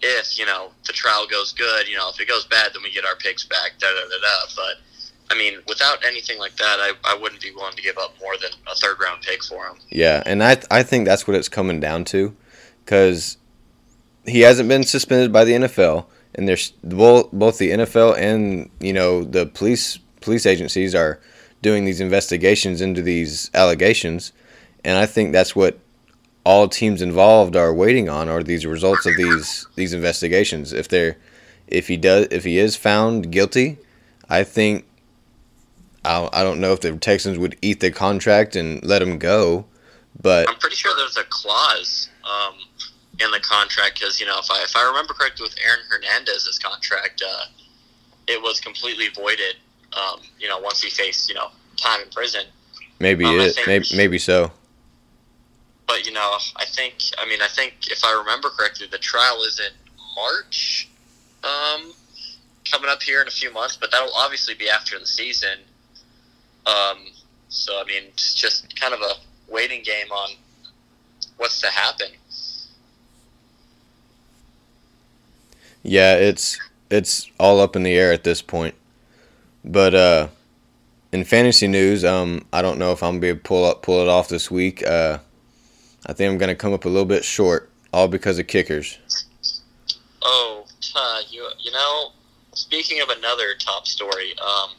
if 0.00 0.38
you 0.38 0.46
know 0.46 0.70
the 0.86 0.92
trial 0.92 1.26
goes 1.26 1.52
good, 1.52 1.88
you 1.88 1.96
know, 1.96 2.10
if 2.10 2.20
it 2.20 2.28
goes 2.28 2.44
bad, 2.46 2.72
then 2.74 2.82
we 2.82 2.90
get 2.90 3.04
our 3.04 3.16
picks 3.16 3.44
back. 3.44 3.72
Da 3.78 3.88
da 3.88 4.00
da 4.00 4.20
da. 4.20 4.52
But 4.56 5.34
I 5.34 5.38
mean, 5.38 5.58
without 5.68 6.04
anything 6.04 6.38
like 6.38 6.56
that, 6.56 6.78
I, 6.78 6.92
I 7.04 7.16
wouldn't 7.16 7.40
be 7.40 7.50
willing 7.52 7.76
to 7.76 7.82
give 7.82 7.96
up 7.98 8.14
more 8.20 8.34
than 8.40 8.50
a 8.70 8.74
third 8.74 8.96
round 9.02 9.22
pick 9.22 9.42
for 9.42 9.66
him. 9.66 9.76
Yeah, 9.90 10.22
and 10.26 10.42
I 10.42 10.60
I 10.70 10.82
think 10.82 11.06
that's 11.06 11.26
what 11.26 11.36
it's 11.36 11.48
coming 11.48 11.80
down 11.80 12.04
to, 12.06 12.36
because 12.84 13.38
he 14.26 14.40
hasn't 14.40 14.68
been 14.68 14.84
suspended 14.84 15.32
by 15.32 15.44
the 15.44 15.52
NFL, 15.52 16.06
and 16.34 16.48
there's 16.48 16.70
both 16.82 17.32
both 17.32 17.58
the 17.58 17.70
NFL 17.70 18.18
and 18.18 18.70
you 18.80 18.92
know 18.92 19.24
the 19.24 19.46
police 19.46 19.98
police 20.24 20.46
agencies 20.46 20.94
are 20.94 21.20
doing 21.62 21.84
these 21.84 22.00
investigations 22.00 22.80
into 22.80 23.02
these 23.02 23.50
allegations, 23.54 24.32
and 24.84 24.98
I 24.98 25.06
think 25.06 25.32
that's 25.32 25.54
what 25.54 25.78
all 26.44 26.68
teams 26.68 27.00
involved 27.00 27.56
are 27.56 27.72
waiting 27.72 28.08
on 28.08 28.28
are 28.28 28.42
these 28.42 28.66
results 28.66 29.06
of 29.06 29.16
these 29.16 29.66
these 29.76 29.92
investigations. 29.92 30.72
If 30.72 30.88
they're 30.88 31.16
if 31.66 31.88
he 31.88 31.96
does 31.96 32.28
if 32.30 32.44
he 32.44 32.58
is 32.58 32.76
found 32.76 33.30
guilty, 33.32 33.78
I 34.28 34.44
think 34.44 34.86
I 36.04 36.28
I 36.32 36.42
don't 36.42 36.60
know 36.60 36.72
if 36.72 36.80
the 36.80 36.96
Texans 36.96 37.38
would 37.38 37.56
eat 37.62 37.80
the 37.80 37.90
contract 37.90 38.56
and 38.56 38.84
let 38.84 39.02
him 39.02 39.18
go, 39.18 39.66
but 40.20 40.48
I'm 40.48 40.56
pretty 40.56 40.76
sure 40.76 40.92
there's 40.96 41.16
a 41.16 41.24
clause 41.30 42.10
um, 42.24 42.54
in 43.20 43.30
the 43.30 43.40
contract 43.40 44.00
because 44.00 44.20
you 44.20 44.26
know 44.26 44.38
if 44.38 44.50
I 44.50 44.62
if 44.62 44.76
I 44.76 44.86
remember 44.86 45.14
correctly 45.14 45.44
with 45.44 45.56
Aaron 45.66 45.80
Hernandez's 45.88 46.58
contract, 46.58 47.22
uh, 47.26 47.46
it 48.26 48.42
was 48.42 48.60
completely 48.60 49.08
voided. 49.08 49.56
Um, 49.96 50.20
you 50.38 50.48
know 50.48 50.58
once 50.58 50.82
he 50.82 50.90
faced 50.90 51.28
you 51.28 51.34
know 51.34 51.48
time 51.76 52.00
in 52.00 52.10
prison. 52.10 52.46
Maybe 53.00 53.24
um, 53.24 53.40
it 53.40 53.58
maybe 53.66 53.86
maybe 53.94 54.18
so 54.18 54.52
but 55.86 56.06
you 56.06 56.12
know, 56.12 56.38
I 56.56 56.64
think 56.64 56.94
I 57.18 57.28
mean 57.28 57.40
I 57.42 57.48
think 57.48 57.90
if 57.90 58.04
I 58.04 58.12
remember 58.12 58.50
correctly, 58.50 58.86
the 58.90 58.98
trial 58.98 59.42
is 59.42 59.60
in 59.60 59.72
March, 60.16 60.88
um, 61.42 61.92
coming 62.70 62.88
up 62.88 63.02
here 63.02 63.20
in 63.20 63.28
a 63.28 63.32
few 63.32 63.52
months. 63.52 63.76
But 63.76 63.90
that'll 63.90 64.14
obviously 64.14 64.54
be 64.54 64.68
after 64.68 64.98
the 64.98 65.06
season. 65.06 65.58
Um, 66.66 66.98
so 67.48 67.80
I 67.80 67.84
mean, 67.84 68.04
it's 68.08 68.34
just 68.34 68.78
kind 68.78 68.94
of 68.94 69.00
a 69.00 69.14
waiting 69.52 69.82
game 69.82 70.10
on 70.10 70.30
what's 71.36 71.60
to 71.60 71.68
happen. 71.68 72.08
Yeah, 75.82 76.14
it's 76.14 76.58
it's 76.90 77.30
all 77.38 77.60
up 77.60 77.76
in 77.76 77.82
the 77.82 77.94
air 77.94 78.12
at 78.12 78.24
this 78.24 78.40
point. 78.40 78.74
But 79.64 79.94
uh, 79.94 80.28
in 81.12 81.24
fantasy 81.24 81.66
news, 81.66 82.04
um, 82.04 82.44
I 82.52 82.60
don't 82.60 82.78
know 82.78 82.92
if 82.92 83.02
I'm 83.02 83.12
gonna 83.12 83.20
be 83.20 83.28
able 83.28 83.38
to 83.38 83.44
pull 83.44 83.64
up 83.64 83.82
pull 83.82 84.02
it 84.02 84.08
off 84.08 84.28
this 84.28 84.50
week. 84.50 84.86
Uh, 84.86 85.18
I 86.06 86.12
think 86.12 86.30
I'm 86.30 86.38
gonna 86.38 86.54
come 86.54 86.72
up 86.72 86.84
a 86.84 86.88
little 86.88 87.06
bit 87.06 87.24
short, 87.24 87.70
all 87.92 88.08
because 88.08 88.38
of 88.38 88.46
kickers. 88.46 88.98
Oh, 90.22 90.66
uh, 90.94 91.20
you 91.30 91.48
you 91.60 91.70
know, 91.72 92.10
speaking 92.52 93.00
of 93.00 93.08
another 93.08 93.54
top 93.58 93.86
story, 93.86 94.34
um, 94.44 94.70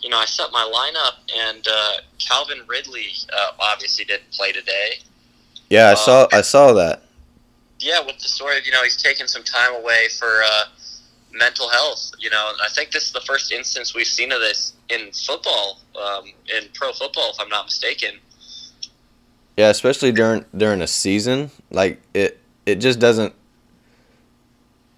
you 0.00 0.10
know, 0.10 0.18
I 0.18 0.24
set 0.24 0.50
my 0.52 0.64
lineup 0.64 1.18
and 1.36 1.66
uh, 1.68 1.92
Calvin 2.18 2.62
Ridley 2.66 3.06
uh, 3.32 3.52
obviously 3.60 4.04
didn't 4.04 4.30
play 4.32 4.52
today. 4.52 5.00
Yeah, 5.70 5.90
I 5.90 5.94
saw 5.94 6.26
I 6.32 6.40
saw 6.42 6.72
that. 6.72 7.02
Yeah, 7.78 8.00
with 8.00 8.18
the 8.18 8.28
story 8.28 8.58
of 8.58 8.66
you 8.66 8.72
know 8.72 8.82
he's 8.82 9.00
taking 9.00 9.26
some 9.26 9.44
time 9.44 9.74
away 9.74 10.08
for 10.18 10.42
uh, 10.42 10.64
mental 11.38 11.68
health. 11.68 12.12
You 12.18 12.30
know, 12.30 12.52
I 12.62 12.68
think 12.70 12.90
this 12.90 13.04
is 13.04 13.12
the 13.12 13.20
first 13.20 13.52
instance 13.52 13.94
we've 13.94 14.06
seen 14.06 14.32
of 14.32 14.40
this 14.40 14.74
in 14.88 15.10
football, 15.12 15.80
um, 16.00 16.24
in 16.56 16.68
pro 16.74 16.92
football, 16.92 17.30
if 17.32 17.40
I'm 17.40 17.48
not 17.48 17.66
mistaken. 17.66 18.18
Yeah, 19.56 19.70
especially 19.70 20.12
during 20.12 20.44
during 20.56 20.82
a 20.82 20.86
season, 20.86 21.50
like 21.70 22.00
it 22.14 22.40
it 22.66 22.76
just 22.76 22.98
doesn't. 22.98 23.34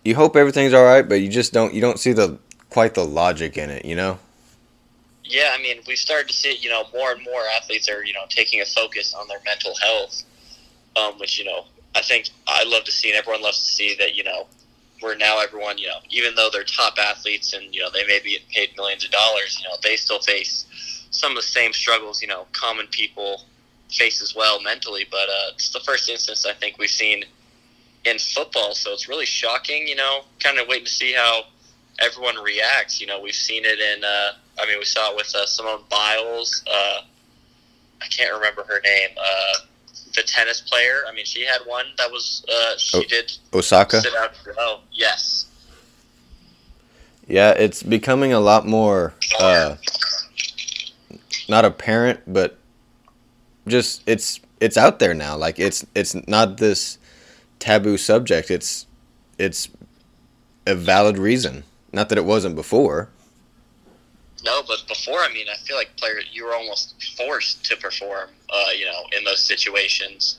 You 0.05 0.15
hope 0.15 0.37
everything's 0.37 0.73
all 0.73 0.85
right, 0.85 1.09
but 1.09 1.17
you 1.17 1.29
just 1.29 1.53
don't 1.53 1.75
you 1.75 1.81
don't 1.81 1.99
see 1.99 2.13
the 2.13 2.39
quite 2.71 2.95
the 2.95 3.05
logic 3.05 3.57
in 3.57 3.71
it, 3.71 3.85
you 3.85 3.95
know. 3.95 4.19
Yeah, 5.25 5.55
I 5.55 5.61
mean, 5.61 5.81
we've 5.87 5.99
started 5.99 6.29
to 6.29 6.35
see, 6.35 6.57
you 6.57 6.71
know, 6.71 6.85
more 6.93 7.13
and 7.13 7.23
more 7.23 7.43
athletes 7.55 7.89
are, 7.89 8.03
you 8.03 8.15
know, 8.15 8.25
taking 8.31 8.63
a 8.63 8.65
focus 8.65 9.13
on 9.13 9.29
their 9.29 9.41
mental 9.45 9.75
health, 9.77 10.23
um, 10.97 11.19
which, 11.19 11.39
you 11.39 11.45
know, 11.45 11.67
I 11.95 12.01
think 12.01 12.31
I 12.47 12.65
love 12.65 12.85
to 12.85 12.93
see, 12.93 13.11
and 13.11 13.19
everyone 13.19 13.43
loves 13.43 13.59
to 13.59 13.71
see 13.71 13.95
that, 13.99 14.17
you 14.17 14.25
know, 14.25 14.47
where 15.01 15.17
now 15.17 15.41
everyone, 15.41 15.79
you 15.79 15.87
know, 15.87 15.99
even 16.11 16.35
though 16.35 16.49
they're 16.53 16.65
top 16.65 16.99
athletes 16.99 17.53
and, 17.53 17.75
you 17.75 17.81
know, 17.81 17.89
they 17.93 18.05
may 18.07 18.21
be 18.21 18.39
paid 18.53 18.71
millions 18.77 19.05
of 19.05 19.11
dollars, 19.11 19.59
you 19.61 19.69
know, 19.69 19.77
they 19.83 19.97
still 19.97 20.21
face 20.21 20.67
some 21.11 21.33
of 21.33 21.37
the 21.37 21.43
same 21.43 21.73
struggles, 21.73 22.21
you 22.21 22.29
know, 22.29 22.47
common 22.53 22.87
people 22.89 23.43
face 23.91 24.21
as 24.21 24.35
well 24.35 24.61
mentally. 24.61 25.07
But 25.11 25.29
uh, 25.29 25.53
it's 25.55 25.71
the 25.71 25.81
first 25.81 26.09
instance 26.09 26.45
I 26.47 26.53
think 26.53 26.79
we've 26.79 26.91
seen 26.91 27.25
in 28.05 28.19
football, 28.19 28.75
so 28.75 28.93
it's 28.93 29.09
really 29.09 29.27
shocking, 29.27 29.87
you 29.87 29.97
know, 29.97 30.21
kind 30.41 30.59
of 30.59 30.69
waiting 30.69 30.87
to 30.87 30.91
see 30.91 31.13
how 31.13 31.43
everyone 32.01 32.37
reacts. 32.37 33.01
You 33.01 33.07
know, 33.07 33.21
we've 33.21 33.35
seen 33.35 33.65
it 33.65 33.79
in, 33.79 34.05
uh, 34.05 34.33
I 34.61 34.67
mean, 34.67 34.79
we 34.79 34.85
saw 34.85 35.13
it 35.13 35.17
with 35.17 35.35
uh, 35.35 35.47
Simone 35.47 35.83
Biles. 35.91 36.63
Uh, 36.67 37.01
I 38.01 38.07
can't 38.07 38.33
remember 38.33 38.65
her 38.65 38.81
name. 38.81 39.11
Uh, 39.17 39.55
the 40.15 40.23
tennis 40.23 40.61
player. 40.61 41.03
I 41.09 41.13
mean, 41.15 41.25
she 41.25 41.45
had 41.45 41.61
one 41.67 41.87
that 41.97 42.11
was 42.11 42.45
uh, 42.49 42.77
she 42.77 42.99
Oh, 42.99 43.03
did 43.09 43.33
Osaka. 43.55 44.01
sit 44.01 44.15
out. 44.17 44.33
Oh, 44.59 44.81
yes. 44.93 45.47
Yeah, 47.27 47.51
it's 47.51 47.83
becoming 47.83 48.33
a 48.33 48.41
lot 48.41 48.67
more 48.67 49.13
uh, 49.39 49.77
not 51.49 51.65
apparent, 51.65 52.21
but 52.27 52.57
just 53.67 54.03
it's 54.07 54.41
it's 54.61 54.77
out 54.79 54.99
there 54.99 55.13
now. 55.15 55.37
Like 55.37 55.59
it's 55.59 55.85
it's 55.95 56.15
not 56.27 56.57
this 56.57 56.97
taboo 57.59 57.99
subject. 57.99 58.51
It's 58.51 58.87
it's 59.39 59.69
a 60.67 60.75
valid 60.75 61.19
reason. 61.19 61.65
Not 61.93 62.09
that 62.09 62.19
it 62.19 62.25
wasn't 62.25 62.55
before. 62.55 63.11
No, 64.49 64.63
but 64.67 64.83
before, 64.89 65.21
I 65.21 65.31
mean, 65.31 65.47
I 65.53 65.57
feel 65.67 65.77
like 65.77 65.95
players 65.99 66.25
you 66.33 66.47
were 66.47 66.55
almost 66.55 66.95
forced 67.19 67.65
to 67.67 67.77
perform, 67.77 68.31
uh, 68.49 68.71
you 68.77 68.87
know, 68.87 69.01
in 69.17 69.23
those 69.25 69.41
situations. 69.41 70.39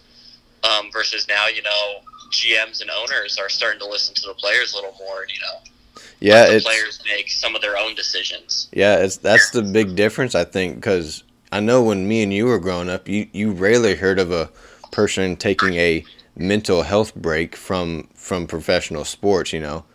Um, 0.64 0.92
versus 0.92 1.28
now, 1.28 1.48
you 1.48 1.62
know, 1.62 2.00
GMs 2.32 2.82
and 2.82 2.90
owners 2.90 3.38
are 3.38 3.50
starting 3.50 3.80
to 3.80 3.88
listen 3.88 4.16
to 4.16 4.28
the 4.28 4.34
players 4.34 4.74
a 4.74 4.78
little 4.78 4.96
more, 4.98 5.26
you 5.32 5.40
know, 5.40 6.02
Yeah, 6.20 6.50
the 6.50 6.60
players 6.60 7.00
make 7.06 7.30
some 7.30 7.56
of 7.56 7.62
their 7.62 7.78
own 7.78 7.94
decisions. 7.94 8.68
yeah, 8.74 8.98
it's 8.98 9.18
that's 9.18 9.52
the 9.52 9.62
big 9.62 9.96
difference 9.96 10.34
I 10.34 10.44
think 10.44 10.76
because 10.76 11.24
I 11.52 11.60
know 11.60 11.84
when 11.84 12.08
me 12.08 12.24
and 12.24 12.34
you 12.34 12.46
were 12.48 12.60
growing 12.60 12.90
up, 12.90 13.08
you 13.08 13.28
you 13.32 13.52
rarely 13.52 13.96
heard 13.96 14.20
of 14.20 14.32
a 14.32 14.50
person 14.92 15.36
taking 15.36 15.76
a 15.76 16.04
mental 16.36 16.82
health 16.82 17.14
break 17.16 17.56
from 17.56 18.10
from 18.16 18.48
professional 18.48 19.06
sports. 19.06 19.54
You 19.54 19.62
know. 19.62 19.86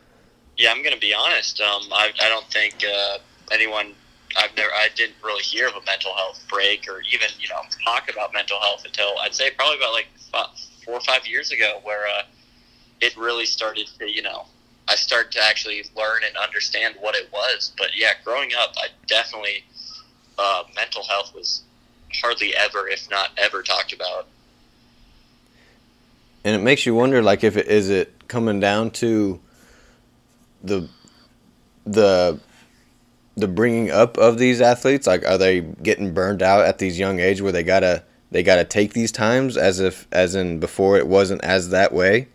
Yeah, 0.57 0.71
I'm 0.71 0.83
going 0.83 0.95
to 0.95 1.01
be 1.01 1.13
honest. 1.13 1.61
Um, 1.61 1.83
I, 1.93 2.13
I 2.23 2.29
don't 2.29 2.47
think 2.47 2.77
uh, 2.85 3.19
anyone. 3.51 3.93
I've 4.37 4.57
never. 4.57 4.71
I 4.73 4.89
didn't 4.95 5.17
really 5.23 5.43
hear 5.43 5.69
of 5.69 5.75
a 5.75 5.85
mental 5.85 6.15
health 6.15 6.45
break 6.49 6.87
or 6.89 7.03
even 7.13 7.29
you 7.39 7.49
know 7.49 7.61
talk 7.85 8.11
about 8.11 8.33
mental 8.33 8.59
health 8.61 8.85
until 8.85 9.19
I'd 9.21 9.35
say 9.35 9.51
probably 9.51 9.79
about 9.79 9.93
like 9.93 10.09
five, 10.33 10.49
four 10.85 10.95
or 10.95 11.01
five 11.01 11.27
years 11.27 11.51
ago, 11.53 11.81
where 11.83 12.07
uh, 12.07 12.23
it 13.01 13.17
really 13.17 13.47
started 13.47 13.87
to 13.99 14.11
you 14.11 14.23
know 14.23 14.47
I 14.89 14.97
started 14.97 15.33
to 15.33 15.45
actually 15.45 15.85
learn 15.97 16.23
and 16.27 16.37
understand 16.37 16.97
what 17.01 17.15
it 17.15 17.31
was. 17.33 17.73
But 17.79 17.91
yeah, 17.97 18.13
growing 18.25 18.51
up, 18.59 18.75
I 18.77 18.89
definitely 19.07 19.65
uh, 20.39 20.65
mental 20.75 21.05
health 21.05 21.35
was 21.35 21.63
hardly 22.23 22.55
ever, 22.55 22.89
if 22.89 23.09
not 23.11 23.31
ever, 23.39 23.63
talked 23.63 23.93
about. 23.93 24.27
and 26.45 26.55
it 26.55 26.63
makes 26.63 26.85
you 26.85 26.95
wonder 26.95 27.23
like 27.23 27.43
if 27.43 27.57
it 27.57 27.67
is 27.67 27.91
it 27.91 28.29
coming 28.29 28.61
down 28.61 28.91
to 28.91 29.41
the 30.63 30.89
the 31.87 32.39
the 33.37 33.49
bringing 33.49 33.91
up 33.91 34.17
of 34.19 34.39
these 34.39 34.61
athletes? 34.61 35.07
Like 35.07 35.25
are 35.25 35.39
they 35.39 35.61
getting 35.61 36.15
burned 36.15 36.43
out 36.43 36.65
at 36.65 36.79
these 36.79 36.99
young 36.99 37.21
age 37.21 37.41
where 37.41 37.53
they 37.53 37.63
gotta 37.63 38.05
they 38.31 38.43
gotta 38.43 38.65
take 38.65 38.93
these 38.93 39.13
times 39.13 39.57
as 39.57 39.81
if 39.81 40.07
as 40.13 40.35
in 40.35 40.61
before 40.61 40.97
it 40.97 41.07
wasn't 41.07 41.43
as 41.45 41.71
that 41.71 41.93
way? 41.93 42.29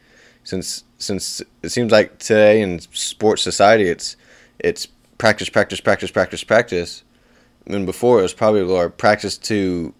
Since 0.44 0.84
since 0.98 1.42
it 1.64 1.70
seems 1.70 1.92
like 1.92 2.20
today 2.20 2.62
in 2.62 2.80
sports 2.80 3.42
society 3.42 3.88
it's 3.88 4.16
it's 4.60 4.88
practice 5.18 5.50
practice 5.50 5.80
practice 5.82 6.12
practice 6.12 6.44
practice. 6.44 7.04
And 7.66 7.86
before 7.86 8.20
it 8.20 8.24
was 8.24 8.34
probably 8.34 8.64
more 8.64 8.90
practice 8.90 9.38
to 9.38 9.94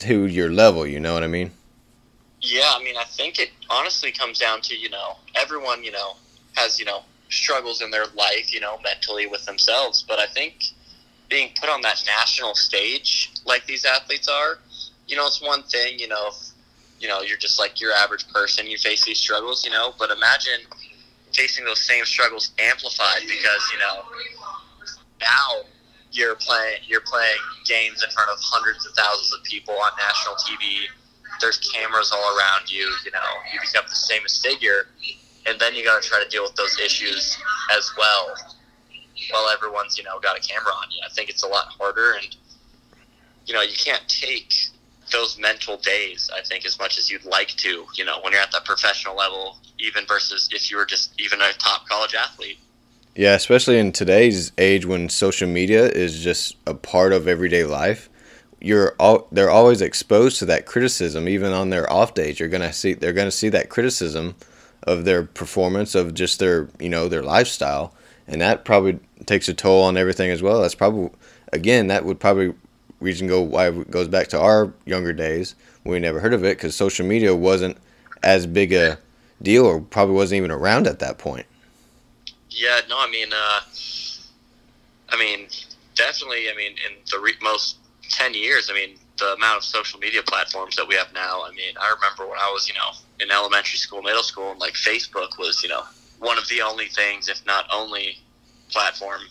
to 0.00 0.26
your 0.26 0.50
level 0.50 0.86
you 0.86 0.98
know 0.98 1.12
what 1.12 1.22
i 1.22 1.26
mean? 1.26 1.50
Yeah, 2.40 2.72
I 2.74 2.82
mean, 2.82 2.96
I 2.96 3.04
think 3.04 3.38
it 3.38 3.50
honestly 3.68 4.12
comes 4.12 4.38
down 4.38 4.62
to, 4.62 4.76
you 4.76 4.88
know, 4.88 5.16
everyone, 5.34 5.84
you 5.84 5.92
know, 5.92 6.16
has, 6.54 6.78
you 6.78 6.86
know, 6.86 7.02
struggles 7.30 7.80
in 7.82 7.90
their 7.90 8.06
life, 8.16 8.52
you 8.52 8.60
know, 8.60 8.78
mentally 8.82 9.26
with 9.26 9.44
themselves. 9.46 10.04
But 10.06 10.18
I 10.18 10.26
think 10.26 10.64
being 11.28 11.50
put 11.58 11.70
on 11.70 11.80
that 11.82 12.02
national 12.06 12.54
stage 12.54 13.32
like 13.44 13.64
these 13.66 13.84
athletes 13.84 14.28
are, 14.28 14.58
you 15.06 15.16
know, 15.16 15.26
it's 15.26 15.42
one 15.42 15.62
thing, 15.64 15.98
you 15.98 16.08
know, 16.08 16.28
if, 16.28 16.34
you 16.98 17.08
know, 17.08 17.22
you're 17.22 17.38
just 17.38 17.58
like 17.58 17.80
your 17.80 17.92
average 17.92 18.28
person, 18.28 18.66
you 18.66 18.76
face 18.76 19.04
these 19.04 19.18
struggles, 19.18 19.64
you 19.64 19.70
know, 19.70 19.94
but 19.98 20.10
imagine 20.10 20.60
facing 21.32 21.64
those 21.64 21.80
same 21.80 22.04
struggles 22.04 22.52
amplified 22.58 23.22
because, 23.22 23.70
you 23.72 23.78
know, 23.78 24.02
now 25.20 25.62
you're 26.12 26.34
playing 26.34 26.78
you're 26.86 27.02
playing 27.02 27.38
games 27.64 28.02
in 28.02 28.10
front 28.10 28.28
of 28.30 28.36
hundreds 28.40 28.84
of 28.84 28.92
thousands 28.94 29.32
of 29.32 29.44
people 29.44 29.74
on 29.74 29.90
national 29.96 30.34
TV 30.34 30.88
there's 31.40 31.58
cameras 31.58 32.12
all 32.12 32.36
around 32.36 32.70
you. 32.70 32.92
You 33.04 33.10
know, 33.10 33.30
you 33.52 33.60
become 33.60 33.84
the 33.88 33.96
famous 34.08 34.40
figure, 34.40 34.88
and 35.46 35.58
then 35.58 35.74
you 35.74 35.84
got 35.84 36.02
to 36.02 36.08
try 36.08 36.22
to 36.22 36.28
deal 36.28 36.42
with 36.42 36.54
those 36.54 36.78
issues 36.80 37.36
as 37.76 37.90
well, 37.96 38.34
while 39.30 39.48
everyone's 39.50 39.96
you 39.98 40.04
know 40.04 40.18
got 40.20 40.36
a 40.36 40.40
camera 40.40 40.72
on 40.72 40.90
you. 40.90 41.00
I 41.04 41.12
think 41.12 41.30
it's 41.30 41.42
a 41.42 41.48
lot 41.48 41.66
harder, 41.78 42.14
and 42.14 42.36
you 43.46 43.54
know 43.54 43.62
you 43.62 43.76
can't 43.76 44.06
take 44.08 44.52
those 45.12 45.38
mental 45.38 45.76
days. 45.78 46.30
I 46.34 46.42
think 46.42 46.64
as 46.64 46.78
much 46.78 46.98
as 46.98 47.10
you'd 47.10 47.24
like 47.24 47.48
to. 47.48 47.86
You 47.96 48.04
know, 48.04 48.20
when 48.22 48.32
you're 48.32 48.42
at 48.42 48.52
that 48.52 48.64
professional 48.64 49.16
level, 49.16 49.58
even 49.78 50.06
versus 50.06 50.48
if 50.52 50.70
you 50.70 50.76
were 50.76 50.86
just 50.86 51.12
even 51.18 51.40
a 51.40 51.52
top 51.58 51.88
college 51.88 52.14
athlete. 52.14 52.58
Yeah, 53.16 53.34
especially 53.34 53.78
in 53.78 53.92
today's 53.92 54.52
age 54.56 54.86
when 54.86 55.08
social 55.08 55.48
media 55.48 55.86
is 55.86 56.22
just 56.22 56.56
a 56.66 56.74
part 56.74 57.12
of 57.12 57.26
everyday 57.26 57.64
life. 57.64 58.08
You're 58.60 58.94
all 59.00 59.26
they're 59.32 59.50
always 59.50 59.80
exposed 59.80 60.38
to 60.40 60.46
that 60.46 60.66
criticism 60.66 61.28
even 61.28 61.52
on 61.52 61.70
their 61.70 61.90
off 61.90 62.14
days. 62.14 62.38
You're 62.38 62.48
to 62.50 62.72
see 62.72 62.94
they're 62.94 63.12
to 63.12 63.30
see 63.30 63.48
that 63.48 63.68
criticism 63.68 64.36
of 64.84 65.04
their 65.04 65.22
performance 65.24 65.94
of 65.94 66.14
just 66.14 66.38
their, 66.38 66.68
you 66.78 66.88
know, 66.88 67.08
their 67.08 67.22
lifestyle 67.22 67.94
and 68.30 68.40
that 68.40 68.64
probably 68.64 68.98
takes 69.26 69.48
a 69.48 69.54
toll 69.54 69.82
on 69.82 69.96
everything 69.96 70.30
as 70.30 70.40
well. 70.40 70.62
That's 70.62 70.74
probably 70.74 71.10
again, 71.52 71.88
that 71.88 72.04
would 72.04 72.20
probably 72.20 72.54
reason 73.00 73.26
go 73.26 73.40
why 73.40 73.68
it 73.68 73.90
goes 73.90 74.08
back 74.08 74.28
to 74.28 74.40
our 74.40 74.72
younger 74.86 75.12
days 75.12 75.54
when 75.82 75.94
we 75.94 75.98
never 75.98 76.20
heard 76.20 76.32
of 76.32 76.44
it 76.44 76.58
cuz 76.58 76.74
social 76.76 77.04
media 77.04 77.34
wasn't 77.34 77.76
as 78.22 78.46
big 78.46 78.72
a 78.72 78.98
deal 79.42 79.66
or 79.66 79.80
probably 79.80 80.14
wasn't 80.14 80.36
even 80.36 80.50
around 80.50 80.86
at 80.86 81.00
that 81.00 81.18
point. 81.18 81.46
Yeah, 82.50 82.80
no, 82.88 82.98
I 82.98 83.10
mean, 83.10 83.32
uh, 83.32 83.60
I 85.08 85.18
mean, 85.18 85.48
definitely. 85.94 86.50
I 86.50 86.56
mean, 86.56 86.72
in 86.72 86.96
the 87.10 87.18
re- 87.18 87.34
most 87.42 87.78
ten 88.10 88.34
years, 88.34 88.68
I 88.70 88.74
mean, 88.74 88.96
the 89.18 89.34
amount 89.34 89.58
of 89.58 89.64
social 89.64 89.98
media 89.98 90.22
platforms 90.22 90.76
that 90.76 90.86
we 90.86 90.94
have 90.94 91.12
now. 91.14 91.42
I 91.44 91.50
mean, 91.50 91.74
I 91.80 91.94
remember 91.94 92.26
when 92.28 92.38
I 92.38 92.50
was, 92.52 92.68
you 92.68 92.74
know, 92.74 92.90
in 93.20 93.30
elementary 93.30 93.78
school, 93.78 94.02
middle 94.02 94.22
school, 94.22 94.50
and 94.52 94.60
like 94.60 94.74
Facebook 94.74 95.38
was, 95.38 95.62
you 95.62 95.68
know, 95.68 95.82
one 96.18 96.38
of 96.38 96.48
the 96.48 96.62
only 96.62 96.86
things, 96.86 97.28
if 97.28 97.44
not 97.46 97.66
only, 97.72 98.18
platform. 98.70 99.22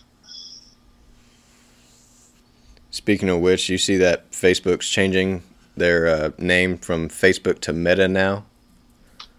Speaking 2.90 3.28
of 3.28 3.40
which, 3.40 3.68
you 3.68 3.78
see 3.78 3.96
that 3.98 4.30
Facebook's 4.32 4.88
changing 4.88 5.42
their 5.76 6.08
uh, 6.08 6.30
name 6.38 6.76
from 6.76 7.08
Facebook 7.08 7.60
to 7.60 7.72
Meta 7.72 8.08
now. 8.08 8.44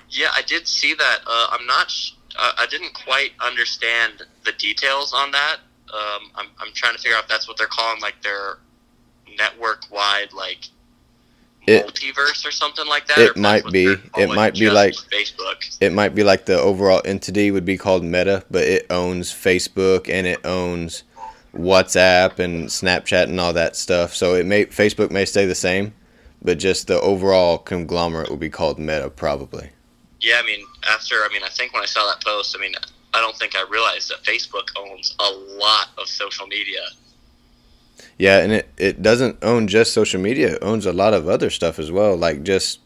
Yeah, 0.10 0.30
I 0.36 0.42
did 0.42 0.68
see 0.68 0.94
that. 0.94 1.20
Uh, 1.26 1.48
I'm 1.52 1.66
not. 1.66 1.92
Sh- 1.92 2.12
I 2.38 2.66
didn't 2.70 2.94
quite 2.94 3.32
understand 3.42 4.24
the 4.46 4.54
details 4.54 5.14
on 5.14 5.32
that. 5.32 5.58
Um, 5.94 6.32
I'm, 6.36 6.48
I'm 6.60 6.74
trying 6.74 6.96
to 6.96 7.02
figure 7.02 7.18
out 7.18 7.24
if 7.24 7.30
that's 7.30 7.48
what 7.48 7.58
they're 7.58 7.68
calling 7.68 8.02
like 8.02 8.22
their 8.24 8.60
network 9.38 9.84
wide 9.92 10.32
like 10.34 10.70
or 12.18 12.52
something 12.52 12.88
like 12.88 13.08
that. 13.08 13.20
It 13.20 13.38
might 13.38 13.66
be. 13.72 13.96
It 14.18 14.30
might 14.30 14.54
be 14.54 14.70
like 14.70 14.94
Facebook. 14.94 15.78
It 15.80 15.94
might 15.94 16.16
be 16.16 16.24
like 16.24 16.46
the 16.46 16.60
overall 16.60 17.02
entity 17.06 17.52
would 17.52 17.66
be 17.66 17.78
called 17.78 18.04
Meta, 18.04 18.44
but 18.50 18.64
it 18.64 18.86
owns 18.90 19.32
Facebook 19.32 20.10
and 20.10 20.28
it 20.28 20.46
owns 20.46 21.04
WhatsApp 21.56 22.40
and 22.40 22.68
Snapchat 22.68 23.24
and 23.24 23.40
all 23.40 23.54
that 23.54 23.76
stuff. 23.76 24.16
So 24.16 24.36
it 24.36 24.46
may 24.46 24.66
Facebook 24.66 25.12
may 25.12 25.26
stay 25.26 25.46
the 25.46 25.56
same, 25.56 25.94
but 26.42 26.60
just 26.60 26.88
the 26.88 27.00
overall 27.02 27.58
conglomerate 27.58 28.30
will 28.30 28.38
be 28.38 28.50
called 28.50 28.80
Meta 28.80 29.10
probably. 29.10 29.70
Yeah, 30.20 30.40
I 30.42 30.46
mean, 30.46 30.66
after 30.88 31.16
I 31.16 31.30
mean, 31.34 31.44
I 31.44 31.50
think 31.50 31.74
when 31.74 31.82
I 31.82 31.88
saw 31.88 32.06
that 32.08 32.24
post, 32.24 32.56
I 32.58 32.62
mean, 32.62 32.74
I 33.14 33.20
don't 33.20 33.36
think 33.36 33.56
I 33.56 33.66
realized 33.70 34.10
that 34.10 34.24
Facebook 34.24 34.70
owns 34.78 35.16
a 35.20 35.32
lot 35.58 35.90
of 35.98 36.08
social 36.08 36.48
media. 36.48 36.82
Yeah, 38.18 38.40
and 38.40 38.52
it, 38.52 38.70
it 38.78 39.02
doesn't 39.02 39.38
own 39.42 39.68
just 39.68 39.94
social 39.94 40.22
media, 40.22 40.56
it 40.56 40.60
owns 40.62 40.86
a 40.86 40.94
lot 40.94 41.14
of 41.14 41.28
other 41.28 41.50
stuff 41.50 41.80
as 41.80 41.92
well, 41.92 42.16
like 42.16 42.44
just 42.44 42.80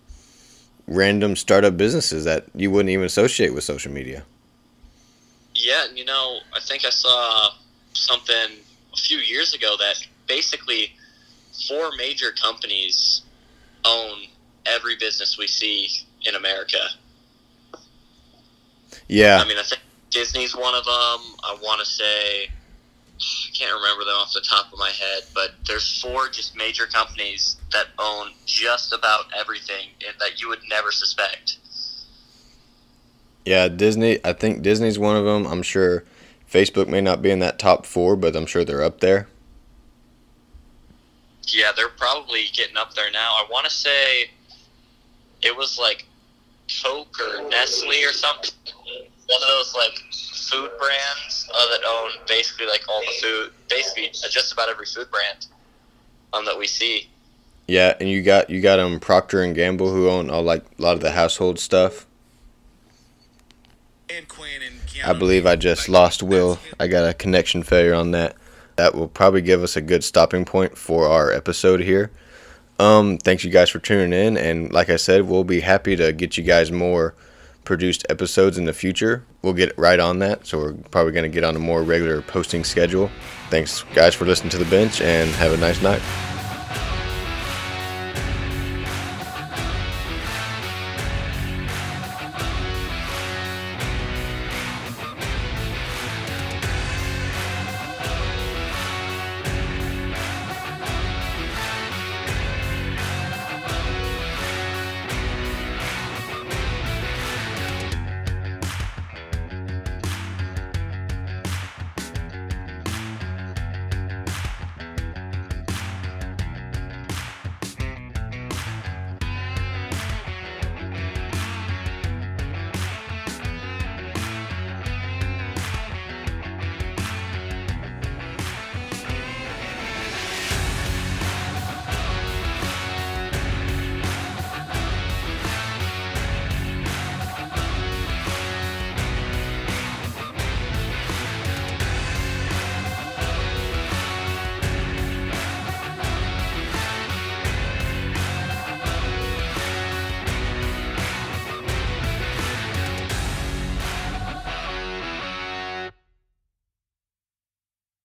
random 0.87 1.35
startup 1.35 1.77
businesses 1.77 2.25
that 2.25 2.45
you 2.53 2.71
wouldn't 2.71 2.89
even 2.89 3.05
associate 3.05 3.53
with 3.53 3.63
social 3.63 3.91
media. 3.91 4.23
Yeah, 5.53 5.87
and 5.87 5.97
you 5.97 6.05
know, 6.05 6.39
I 6.53 6.59
think 6.59 6.85
I 6.85 6.89
saw 6.89 7.49
something 7.93 8.57
a 8.93 8.97
few 8.97 9.17
years 9.17 9.53
ago 9.53 9.75
that 9.79 10.05
basically 10.27 10.93
four 11.67 11.91
major 11.97 12.31
companies 12.31 13.23
own 13.85 14.19
every 14.65 14.95
business 14.95 15.37
we 15.37 15.47
see 15.47 15.89
in 16.23 16.35
America. 16.35 16.77
Yeah. 19.07 19.37
I 19.37 19.47
mean, 19.47 19.57
I 19.57 19.63
think 19.63 19.81
Disney's 20.09 20.55
one 20.55 20.73
of 20.73 20.85
them. 20.85 21.35
I 21.43 21.57
want 21.61 21.79
to 21.79 21.85
say, 21.85 22.49
can't 23.53 23.73
remember 23.73 24.03
them 24.03 24.15
off 24.15 24.33
the 24.33 24.41
top 24.41 24.71
of 24.71 24.79
my 24.79 24.89
head, 24.89 25.23
but 25.33 25.51
there's 25.65 26.01
four 26.01 26.27
just 26.29 26.55
major 26.55 26.85
companies 26.85 27.57
that 27.71 27.87
own 27.97 28.31
just 28.45 28.93
about 28.93 29.25
everything 29.37 29.89
and 30.05 30.15
that 30.19 30.41
you 30.41 30.49
would 30.49 30.59
never 30.69 30.91
suspect. 30.91 31.57
Yeah, 33.45 33.67
Disney. 33.67 34.19
I 34.23 34.33
think 34.33 34.63
Disney's 34.63 34.99
one 34.99 35.15
of 35.15 35.23
them. 35.23 35.45
I'm 35.45 35.61
sure 35.61 36.03
Facebook 36.51 36.87
may 36.87 37.01
not 37.01 37.21
be 37.21 37.31
in 37.31 37.39
that 37.39 37.59
top 37.59 37.85
four, 37.85 38.15
but 38.15 38.35
I'm 38.35 38.45
sure 38.45 38.65
they're 38.65 38.83
up 38.83 38.99
there. 38.99 39.27
Yeah, 41.43 41.71
they're 41.75 41.89
probably 41.89 42.45
getting 42.53 42.75
up 42.75 42.95
there 42.95 43.11
now. 43.11 43.33
I 43.33 43.45
want 43.49 43.65
to 43.65 43.71
say 43.71 44.31
it 45.41 45.55
was 45.55 45.77
like 45.79 46.05
Coke 46.83 47.15
or 47.19 47.47
Nestle 47.49 48.03
or 48.03 48.11
something. 48.11 48.51
One 48.73 49.41
of 49.41 49.47
those 49.47 49.75
like 49.75 50.01
food 50.51 50.71
brands 50.79 51.49
uh, 51.53 51.69
that 51.69 51.81
own 51.87 52.11
basically 52.27 52.67
like 52.67 52.83
all 52.89 53.01
the 53.01 53.13
food, 53.21 53.51
basically 53.69 54.09
just 54.29 54.53
about 54.53 54.69
every 54.69 54.85
food 54.85 55.09
brand 55.11 55.47
um, 56.33 56.45
that 56.45 56.57
we 56.57 56.67
see. 56.67 57.09
Yeah, 57.67 57.95
and 57.99 58.09
you 58.09 58.21
got 58.21 58.49
you 58.49 58.61
got 58.61 58.79
um 58.79 58.99
Procter 58.99 59.41
and 59.41 59.55
Gamble 59.55 59.91
who 59.91 60.09
own 60.09 60.29
all 60.29 60.43
like 60.43 60.63
a 60.77 60.81
lot 60.81 60.93
of 60.93 61.01
the 61.01 61.11
household 61.11 61.59
stuff. 61.59 62.05
I 65.03 65.13
believe 65.13 65.45
I 65.45 65.55
just 65.55 65.89
lost 65.89 66.21
Will. 66.21 66.59
I 66.79 66.87
got 66.87 67.09
a 67.09 67.13
connection 67.13 67.63
failure 67.63 67.95
on 67.95 68.11
that. 68.11 68.35
That 68.75 68.93
will 68.93 69.07
probably 69.07 69.41
give 69.41 69.63
us 69.63 69.75
a 69.75 69.81
good 69.81 70.03
stopping 70.03 70.45
point 70.45 70.77
for 70.77 71.07
our 71.07 71.31
episode 71.31 71.79
here. 71.81 72.11
Um, 72.77 73.17
thanks 73.17 73.43
you 73.43 73.51
guys 73.51 73.69
for 73.69 73.79
tuning 73.79 74.13
in, 74.13 74.37
and 74.37 74.71
like 74.71 74.89
I 74.89 74.97
said, 74.97 75.23
we'll 75.23 75.43
be 75.43 75.61
happy 75.61 75.95
to 75.95 76.11
get 76.11 76.37
you 76.37 76.43
guys 76.43 76.71
more 76.71 77.15
produced 77.63 78.05
episodes 78.09 78.57
in 78.57 78.65
the 78.65 78.73
future. 78.73 79.25
We'll 79.45 79.53
get 79.53 79.77
right 79.77 79.99
on 79.99 80.17
that, 80.19 80.47
so 80.47 80.57
we're 80.57 80.73
probably 80.89 81.11
going 81.11 81.21
to 81.21 81.29
get 81.29 81.43
on 81.43 81.55
a 81.55 81.59
more 81.59 81.83
regular 81.83 82.23
posting 82.23 82.63
schedule. 82.63 83.11
Thanks, 83.51 83.83
guys, 83.93 84.15
for 84.15 84.25
listening 84.25 84.49
to 84.49 84.57
the 84.57 84.65
bench, 84.65 85.01
and 85.01 85.29
have 85.35 85.53
a 85.53 85.57
nice 85.57 85.83
night. 85.83 86.01